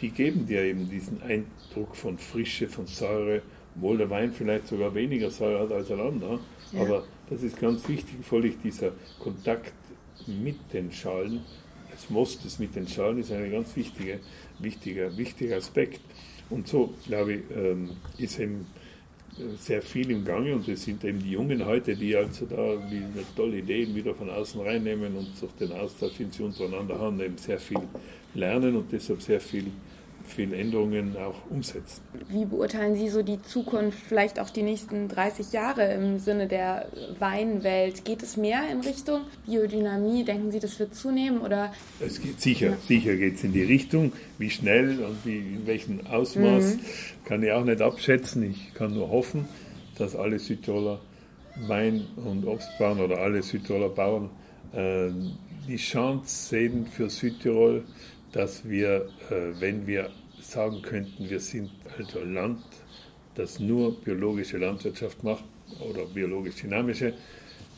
[0.00, 3.42] die geben dir eben diesen Eindruck von Frische, von Säure,
[3.76, 6.40] obwohl der Wein vielleicht sogar weniger Säure hat als ein anderer.
[6.72, 6.82] Ja.
[6.82, 9.72] Aber das ist ganz wichtig, völlig dieser Kontakt
[10.26, 11.42] mit den Schalen,
[11.94, 14.16] das Mostes mit den Schalen ist ein ganz wichtiger,
[14.58, 16.00] wichtiger, wichtiger Aspekt.
[16.50, 18.66] Und so, glaube ich, ähm, ist eben
[19.58, 23.02] sehr viel im Gange und es sind eben die Jungen heute, die also da die
[23.34, 27.36] tolle Ideen wieder von außen reinnehmen und durch den Austausch, den sie untereinander haben, eben
[27.36, 27.80] sehr viel
[28.34, 29.66] lernen und deshalb sehr viel
[30.26, 32.02] viele Änderungen auch umsetzen.
[32.28, 36.88] Wie beurteilen Sie so die Zukunft, vielleicht auch die nächsten 30 Jahre im Sinne der
[37.18, 38.04] Weinwelt?
[38.04, 40.24] Geht es mehr in Richtung Biodynamie?
[40.24, 41.40] Denken Sie, das wird zunehmen?
[41.40, 41.72] Oder?
[42.00, 42.76] Es geht sicher, ja.
[42.86, 44.12] sicher geht es in die Richtung.
[44.38, 46.80] Wie schnell und wie, in welchem Ausmaß mhm.
[47.24, 48.50] kann ich auch nicht abschätzen.
[48.50, 49.46] Ich kann nur hoffen,
[49.98, 51.00] dass alle Südtiroler
[51.66, 54.30] Wein- und Obstbauern oder alle Südtiroler Bauern
[54.72, 55.10] äh,
[55.68, 57.84] die Chance sehen für Südtirol,
[58.34, 60.10] dass wir, äh, wenn wir
[60.40, 62.58] sagen könnten, wir sind also ein Land,
[63.36, 65.44] das nur biologische Landwirtschaft macht
[65.80, 67.14] oder biologisch dynamische,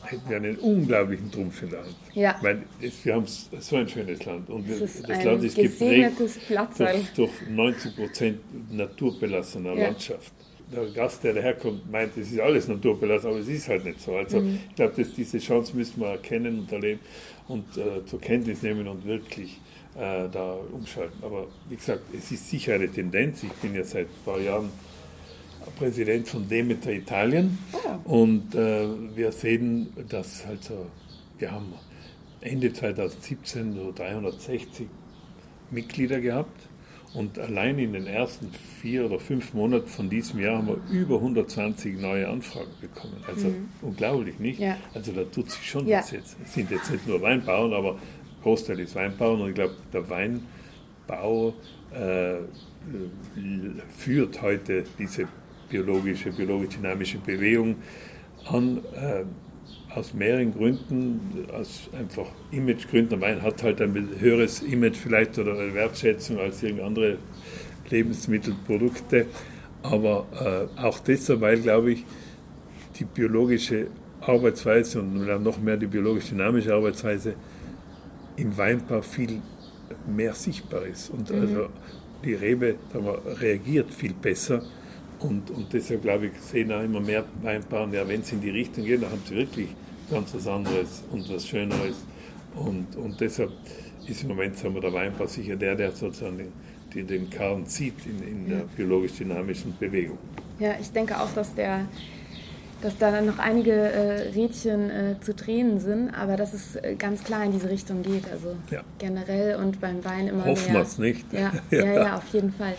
[0.03, 1.95] hätten wir einen unglaublichen Trumpf in der Hand.
[2.13, 2.35] Ja.
[2.41, 7.13] Weil es, wir haben so ein schönes Land und wir, das Land ist geprägt durch,
[7.15, 8.39] durch 90 Prozent
[8.71, 9.87] naturbelassener ja.
[9.87, 10.33] Landschaft.
[10.71, 14.15] Der Gast, der daherkommt, meint, es ist alles naturbelassen, aber es ist halt nicht so.
[14.15, 14.59] Also mhm.
[14.69, 16.99] ich glaube, diese Chance müssen wir erkennen und erleben
[17.47, 19.59] und äh, zur Kenntnis nehmen und wirklich
[19.95, 21.23] äh, da umschalten.
[21.23, 23.43] Aber wie gesagt, es ist sicher eine Tendenz.
[23.43, 24.69] Ich bin ja seit ein paar Jahren
[25.77, 27.57] Präsident von Demeter Italien
[28.05, 28.21] oh.
[28.21, 30.85] und äh, wir sehen, dass also,
[31.37, 31.73] wir haben
[32.41, 34.87] Ende 2017 so 360
[35.71, 36.67] Mitglieder gehabt
[37.17, 41.15] und allein in den ersten vier oder fünf Monaten von diesem Jahr haben wir über
[41.15, 43.23] 120 neue Anfragen bekommen.
[43.27, 43.69] Also mhm.
[43.81, 44.59] unglaublich, nicht?
[44.59, 44.77] Ja.
[44.93, 45.97] Also da tut sich schon ja.
[45.97, 46.37] was jetzt.
[46.43, 47.97] Es sind jetzt nicht nur Weinbauern, aber
[48.43, 51.55] Großteil ist Weinbau und ich glaube, der Weinbau
[51.91, 52.35] äh,
[53.97, 55.27] führt heute diese
[55.69, 57.77] biologische, biologisch-dynamische Bewegung
[58.45, 59.23] an, äh,
[59.97, 63.19] aus mehreren Gründen, aus einfach Imagegründen.
[63.19, 67.17] Der Wein hat halt ein höheres Image vielleicht oder eine Wertschätzung als irgendeine andere
[67.89, 69.25] Lebensmittelprodukte,
[69.81, 72.05] aber äh, auch deshalb, weil, glaube ich,
[72.99, 73.87] die biologische
[74.21, 77.35] Arbeitsweise und noch mehr die biologisch-dynamische Arbeitsweise
[78.35, 79.41] im Weinbau viel
[80.07, 81.09] mehr sichtbar ist.
[81.09, 81.41] Und mhm.
[81.41, 81.67] also
[82.23, 82.75] die Rebe
[83.39, 84.63] reagiert viel besser.
[85.19, 88.49] Und, und deshalb glaube ich, sehen auch immer mehr Weinbauern, ja, wenn sie in die
[88.49, 89.69] Richtung gehen, dann haben sie wirklich
[90.09, 91.95] ganz was anderes und was Schöneres.
[92.55, 93.51] Und, und deshalb
[94.07, 96.51] ist im Moment sagen wir, der Weinbau sicher der, der sozusagen den,
[96.93, 100.17] den, den Karren zieht in, in der biologisch-dynamischen Bewegung.
[100.59, 101.85] Ja, ich denke auch, dass der
[102.81, 107.23] dass da noch einige äh, Rädchen äh, zu drehen sind, aber dass es äh, ganz
[107.23, 108.29] klar in diese Richtung geht.
[108.31, 108.81] Also ja.
[108.99, 110.81] generell und beim Wein immer Hoffen mehr.
[110.81, 111.33] Hoffen wir es nicht.
[111.33, 112.75] Ja, ja, ja, ja, auf jeden Fall.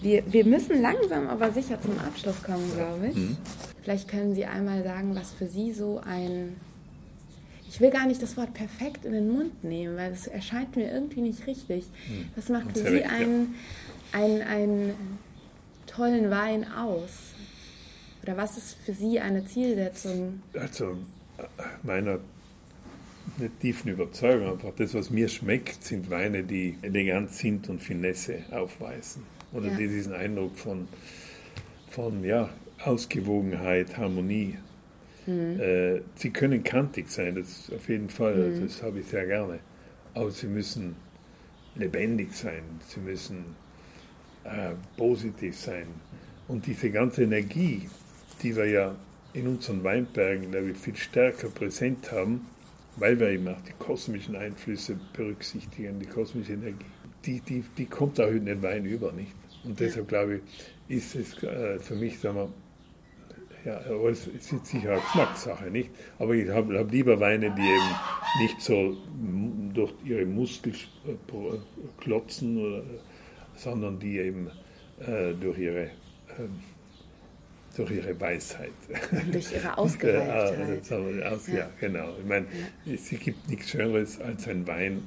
[0.00, 3.16] Wir, wir müssen langsam aber sicher zum Abschluss kommen, glaube ich.
[3.16, 3.36] Mhm.
[3.82, 6.56] Vielleicht können Sie einmal sagen, was für Sie so ein...
[7.68, 10.92] Ich will gar nicht das Wort perfekt in den Mund nehmen, weil das erscheint mir
[10.92, 11.86] irgendwie nicht richtig.
[12.06, 12.28] Mhm.
[12.36, 13.54] Was macht für Sie einen,
[14.12, 14.94] einen, einen
[15.86, 17.31] tollen Wein aus?
[18.22, 20.42] Oder was ist für Sie eine Zielsetzung?
[20.54, 20.96] Also
[21.82, 22.20] meiner
[23.38, 24.52] eine tiefen Überzeugung.
[24.52, 29.22] Einfach das, was mir schmeckt, sind Weine, die elegant sind und Finesse aufweisen.
[29.52, 29.76] Oder ja.
[29.76, 30.88] die diesen Eindruck von,
[31.90, 32.50] von ja,
[32.84, 34.56] Ausgewogenheit, Harmonie.
[35.26, 35.60] Mhm.
[35.60, 38.62] Äh, sie können kantig sein, das auf jeden Fall, mhm.
[38.62, 39.60] das habe ich sehr gerne.
[40.14, 40.96] Aber sie müssen
[41.76, 43.44] lebendig sein, sie müssen
[44.44, 45.86] äh, positiv sein.
[46.48, 47.88] Und diese ganze Energie,
[48.42, 48.94] die wir ja
[49.32, 52.46] in unseren Weinbergen, glaube ich, viel stärker präsent haben,
[52.96, 56.84] weil wir eben auch die kosmischen Einflüsse berücksichtigen, die kosmische Energie,
[57.24, 59.32] die, die, die kommt auch in den Wein über, nicht?
[59.64, 60.40] Und deshalb glaube
[60.88, 62.48] ich, ist es äh, für mich, sagen wir,
[63.64, 65.90] ja, es ist sicher eine Geschmackssache, nicht?
[66.18, 68.96] Aber ich habe hab lieber Weine, die eben nicht so
[69.72, 70.74] durch ihre Muskeln
[71.06, 72.82] äh, klotzen, oder,
[73.54, 74.50] sondern die eben
[75.00, 75.90] äh, durch ihre äh,
[77.76, 78.72] durch ihre Weisheit.
[79.30, 81.48] Durch ihre Ausgereiftheit.
[81.48, 81.54] ja.
[81.54, 82.14] ja, genau.
[82.18, 82.46] Ich meine,
[82.84, 82.94] ja.
[82.94, 85.02] es gibt nichts Schöneres als ein Wein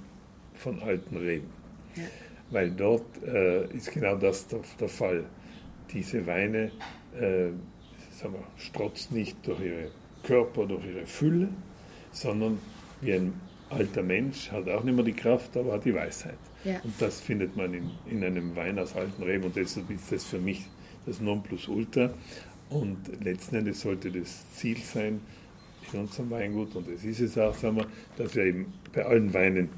[0.53, 1.49] von alten Reben.
[1.95, 2.03] Ja.
[2.51, 5.25] Weil dort äh, ist genau das der, der, Fall.
[5.91, 6.71] Diese Weine
[7.19, 7.49] äh,
[8.11, 9.91] sagen wir, strotzen nicht durch ihren
[10.23, 11.49] Körper, durch ihre Fülle,
[12.11, 12.59] sondern
[13.01, 13.33] wie ein
[13.69, 16.37] alter Mensch hat auch nicht mehr die Kraft, aber hat die Weisheit.
[16.63, 16.79] Ja.
[16.83, 20.23] Und das findet man in, in einem Wein aus alten Reben und deshalb ist das
[20.23, 20.65] für mich
[21.05, 22.11] das Nonplusultra.
[22.75, 25.21] Und letzten Endes sollte das Ziel sein
[25.93, 29.33] in unserem Weingut, und das ist es auch, sagen wir, dass wir eben bei allen
[29.33, 29.69] Weinen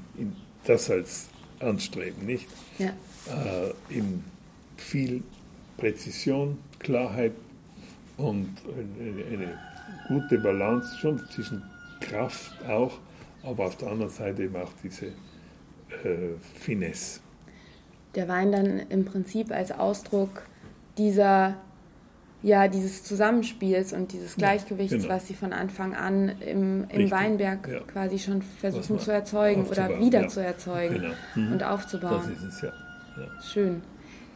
[0.64, 1.28] das als
[1.60, 2.48] anstreben, nicht?
[2.78, 2.88] Ja.
[2.88, 4.24] Äh, in
[4.76, 5.22] viel
[5.76, 7.32] Präzision, Klarheit
[8.16, 9.58] und eine, eine,
[10.08, 11.62] gute Balance schon zwischen
[12.00, 12.98] Kraft auch,
[13.44, 17.20] aber auf der anderen Seite eben auch diese äh, Finesse.
[18.14, 20.42] Der Wein dann im Prinzip als Ausdruck
[20.96, 21.56] dieser
[22.42, 25.14] ja, dieses Zusammenspiels und dieses Gleichgewichts, ja, genau.
[25.14, 27.80] was sie von Anfang an im, im Weinberg ja.
[27.80, 30.28] quasi schon versuchen zu erzeugen oder wieder ja.
[30.28, 31.14] zu erzeugen genau.
[31.34, 31.52] mhm.
[31.52, 32.22] und aufzubauen.
[32.34, 32.72] Das ist es, ja.
[33.42, 33.82] Schön.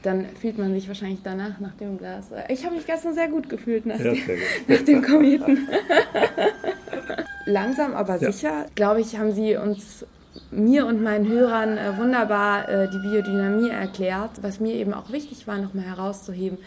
[0.02, 2.26] Dann fühlt man sich wahrscheinlich danach nach dem Glas.
[2.48, 4.18] Ich habe mich gestern sehr gut gefühlt nach, dem,
[4.66, 5.68] nach dem Kometen.
[7.46, 10.04] Langsam aber sicher, glaube ich, haben sie uns
[10.50, 15.46] mir und meinen Hörern äh, wunderbar äh, die Biodynamie erklärt, was mir eben auch wichtig
[15.46, 16.58] war, nochmal herauszuheben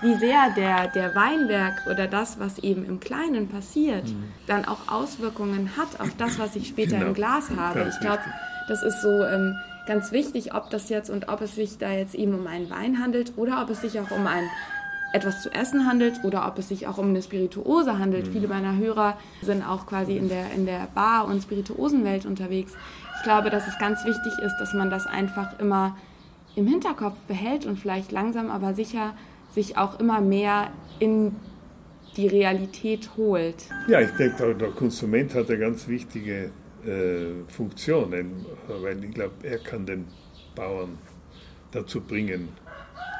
[0.00, 4.24] wie sehr der, der Weinberg oder das, was eben im Kleinen passiert, mhm.
[4.46, 7.08] dann auch Auswirkungen hat auf das, was ich später genau.
[7.08, 7.86] im Glas habe.
[7.88, 8.22] Ich glaube,
[8.68, 12.14] das ist so ähm, ganz wichtig, ob das jetzt und ob es sich da jetzt
[12.14, 14.44] eben um einen Wein handelt oder ob es sich auch um ein
[15.12, 18.28] etwas zu essen handelt oder ob es sich auch um eine Spirituose handelt.
[18.28, 18.32] Mhm.
[18.32, 22.74] Viele meiner Hörer sind auch quasi in der, in der Bar- und Spirituosenwelt unterwegs.
[23.16, 25.96] Ich glaube, dass es ganz wichtig ist, dass man das einfach immer
[26.54, 29.14] im Hinterkopf behält und vielleicht langsam aber sicher
[29.54, 31.34] sich auch immer mehr in
[32.16, 33.66] die Realität holt.
[33.86, 36.50] Ja, ich denke, der Konsument hat eine ganz wichtige
[36.84, 38.12] äh, Funktion,
[38.68, 40.06] weil ich glaube, er kann den
[40.54, 40.98] Bauern
[41.70, 42.48] dazu bringen,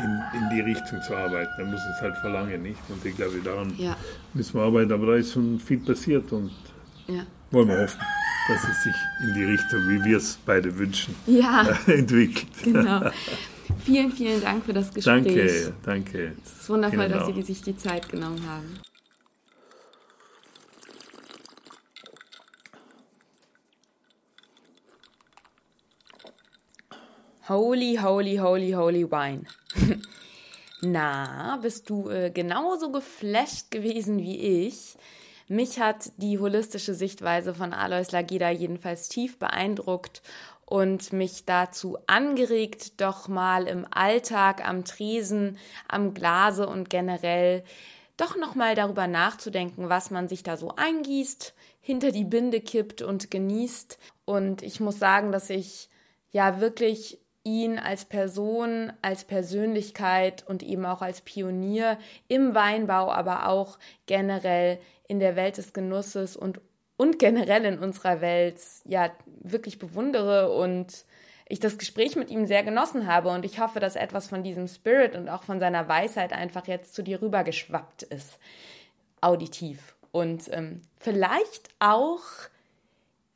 [0.00, 1.50] in, in die Richtung zu arbeiten.
[1.58, 2.78] Er muss es halt verlangen, nicht?
[2.88, 3.96] Und ich glaube, daran ja.
[4.34, 4.92] müssen wir arbeiten.
[4.92, 6.52] Aber da ist schon viel passiert und
[7.06, 7.26] ja.
[7.50, 8.00] wollen wir hoffen,
[8.48, 11.66] dass es sich in die Richtung, wie wir es beide wünschen, ja.
[11.86, 12.46] entwickelt.
[12.62, 13.10] Genau.
[13.84, 15.24] Vielen, vielen Dank für das Gespräch.
[15.24, 16.32] Danke, danke.
[16.44, 17.26] Es ist wundervoll, genau.
[17.26, 18.80] dass Sie sich die Zeit genommen haben.
[27.48, 29.44] Holy, holy, holy, holy wine.
[30.82, 34.96] Na, bist du äh, genauso geflasht gewesen wie ich?
[35.48, 40.20] Mich hat die holistische Sichtweise von Alois Lageda jedenfalls tief beeindruckt
[40.68, 45.56] und mich dazu angeregt, doch mal im Alltag, am Tresen,
[45.88, 47.64] am Glase und generell
[48.18, 53.00] doch noch mal darüber nachzudenken, was man sich da so eingießt, hinter die Binde kippt
[53.00, 53.98] und genießt.
[54.26, 55.88] Und ich muss sagen, dass ich
[56.32, 61.96] ja wirklich ihn als Person, als Persönlichkeit und eben auch als Pionier
[62.26, 66.60] im Weinbau, aber auch generell in der Welt des Genusses und
[66.98, 71.06] und generell in unserer Welt ja wirklich bewundere und
[71.48, 74.68] ich das Gespräch mit ihm sehr genossen habe und ich hoffe, dass etwas von diesem
[74.68, 78.38] Spirit und auch von seiner Weisheit einfach jetzt zu dir rübergeschwappt ist,
[79.22, 79.94] auditiv.
[80.10, 82.20] Und ähm, vielleicht auch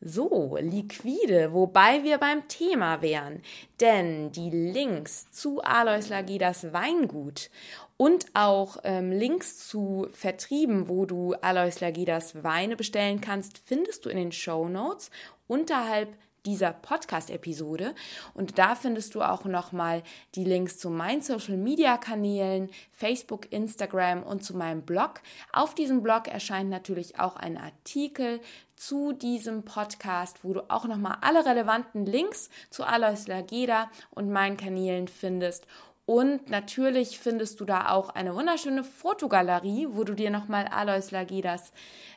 [0.05, 3.41] so, liquide, wobei wir beim Thema wären.
[3.81, 7.51] Denn die Links zu Alois Lagidas Weingut
[7.97, 14.11] und auch ähm, Links zu Vertrieben, wo du Alois Lagidas Weine bestellen kannst, findest du
[14.11, 15.11] in den Show Notes
[15.47, 16.09] unterhalb
[16.47, 17.95] dieser Podcast-Episode.
[18.35, 20.03] Und da findest du auch nochmal
[20.35, 25.21] die Links zu meinen Social-Media-Kanälen, Facebook, Instagram und zu meinem Blog.
[25.53, 28.41] Auf diesem Blog erscheint natürlich auch ein Artikel
[28.77, 34.57] zu diesem Podcast, wo du auch nochmal alle relevanten Links zu Alois Lageda und meinen
[34.57, 35.67] Kanälen findest
[36.05, 41.73] und natürlich findest du da auch eine wunderschöne Fotogalerie, wo du dir nochmal Alois Lagedas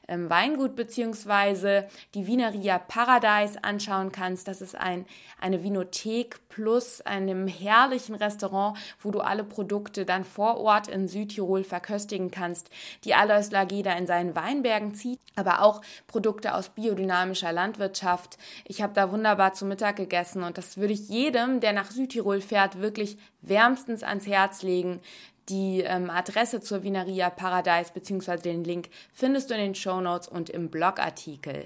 [0.08, 1.84] ähm, Weingut bzw.
[2.14, 4.48] die Vineria Paradise anschauen kannst.
[4.48, 5.06] Das ist ein,
[5.40, 11.64] eine Vinothek plus einem herrlichen Restaurant, wo du alle Produkte dann vor Ort in Südtirol
[11.64, 12.70] verköstigen kannst,
[13.04, 18.38] die Alois Lageda in seinen Weinbergen zieht, aber auch Produkte aus biodynamischer Landwirtschaft.
[18.64, 22.42] Ich habe da wunderbar zu Mittag gegessen und das würde ich jedem, der nach Südtirol
[22.42, 25.02] fährt, wirklich wärmstens ans Herz legen.
[25.50, 28.38] Die ähm, Adresse zur Vineria Paradise bzw.
[28.38, 31.66] den Link findest du in den Show Notes und im Blogartikel.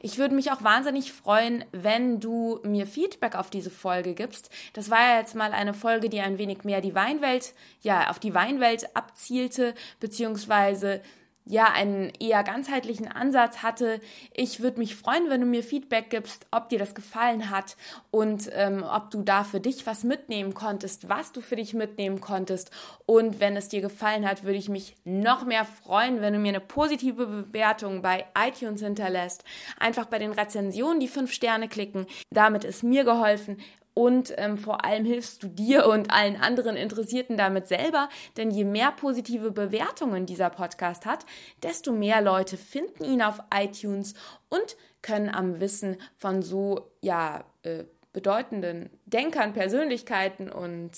[0.00, 4.50] Ich würde mich auch wahnsinnig freuen, wenn du mir Feedback auf diese Folge gibst.
[4.72, 8.20] Das war ja jetzt mal eine Folge, die ein wenig mehr die Weinwelt, ja, auf
[8.20, 11.00] die Weinwelt abzielte, beziehungsweise
[11.48, 14.00] ja einen eher ganzheitlichen Ansatz hatte.
[14.34, 17.76] Ich würde mich freuen, wenn du mir Feedback gibst, ob dir das gefallen hat
[18.10, 22.20] und ähm, ob du da für dich was mitnehmen konntest, was du für dich mitnehmen
[22.20, 22.70] konntest.
[23.06, 26.50] Und wenn es dir gefallen hat, würde ich mich noch mehr freuen, wenn du mir
[26.50, 29.42] eine positive Bewertung bei iTunes hinterlässt.
[29.78, 32.06] Einfach bei den Rezensionen die fünf Sterne klicken.
[32.30, 33.56] Damit ist mir geholfen
[33.98, 38.62] und ähm, vor allem hilfst du dir und allen anderen Interessierten damit selber, denn je
[38.62, 41.26] mehr positive Bewertungen dieser Podcast hat,
[41.64, 44.14] desto mehr Leute finden ihn auf iTunes
[44.50, 50.92] und können am Wissen von so ja äh, bedeutenden Denkern, Persönlichkeiten und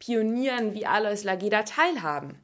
[0.00, 2.36] Pionieren wie Alois Lageda teilhaben.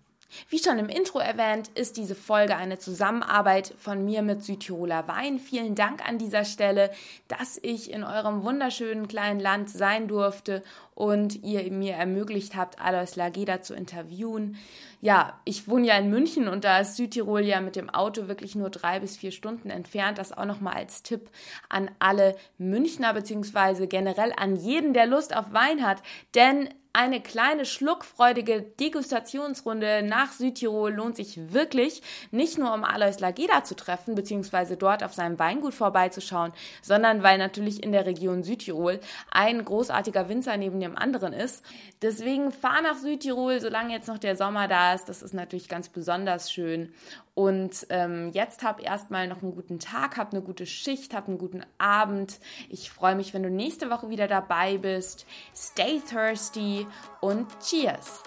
[0.48, 5.38] Wie schon im Intro erwähnt, ist diese Folge eine Zusammenarbeit von mir mit Südtiroler Wein.
[5.38, 6.90] Vielen Dank an dieser Stelle,
[7.28, 10.62] dass ich in eurem wunderschönen kleinen Land sein durfte
[10.94, 14.56] und ihr mir ermöglicht habt, Alois Lageda zu interviewen.
[15.02, 18.54] Ja, ich wohne ja in München und da ist Südtirol ja mit dem Auto wirklich
[18.54, 20.18] nur drei bis vier Stunden entfernt.
[20.18, 21.30] Das auch nochmal als Tipp
[21.68, 26.02] an alle Münchner beziehungsweise generell an jeden, der Lust auf Wein hat.
[26.34, 33.64] Denn eine kleine schluckfreudige Degustationsrunde nach Südtirol lohnt sich wirklich, nicht nur um Alois Lageda
[33.64, 38.98] zu treffen, beziehungsweise dort auf seinem Weingut vorbeizuschauen, sondern weil natürlich in der Region Südtirol
[39.30, 41.62] ein großartiger Winzer neben dem anderen ist.
[42.00, 45.10] Deswegen fahr nach Südtirol, solange jetzt noch der Sommer da ist.
[45.10, 46.94] Das ist natürlich ganz besonders schön.
[47.36, 51.36] Und ähm, jetzt hab erstmal noch einen guten Tag, hab eine gute Schicht, hab einen
[51.36, 52.40] guten Abend.
[52.70, 55.26] Ich freue mich, wenn du nächste Woche wieder dabei bist.
[55.54, 56.86] Stay thirsty
[57.20, 58.22] und cheers!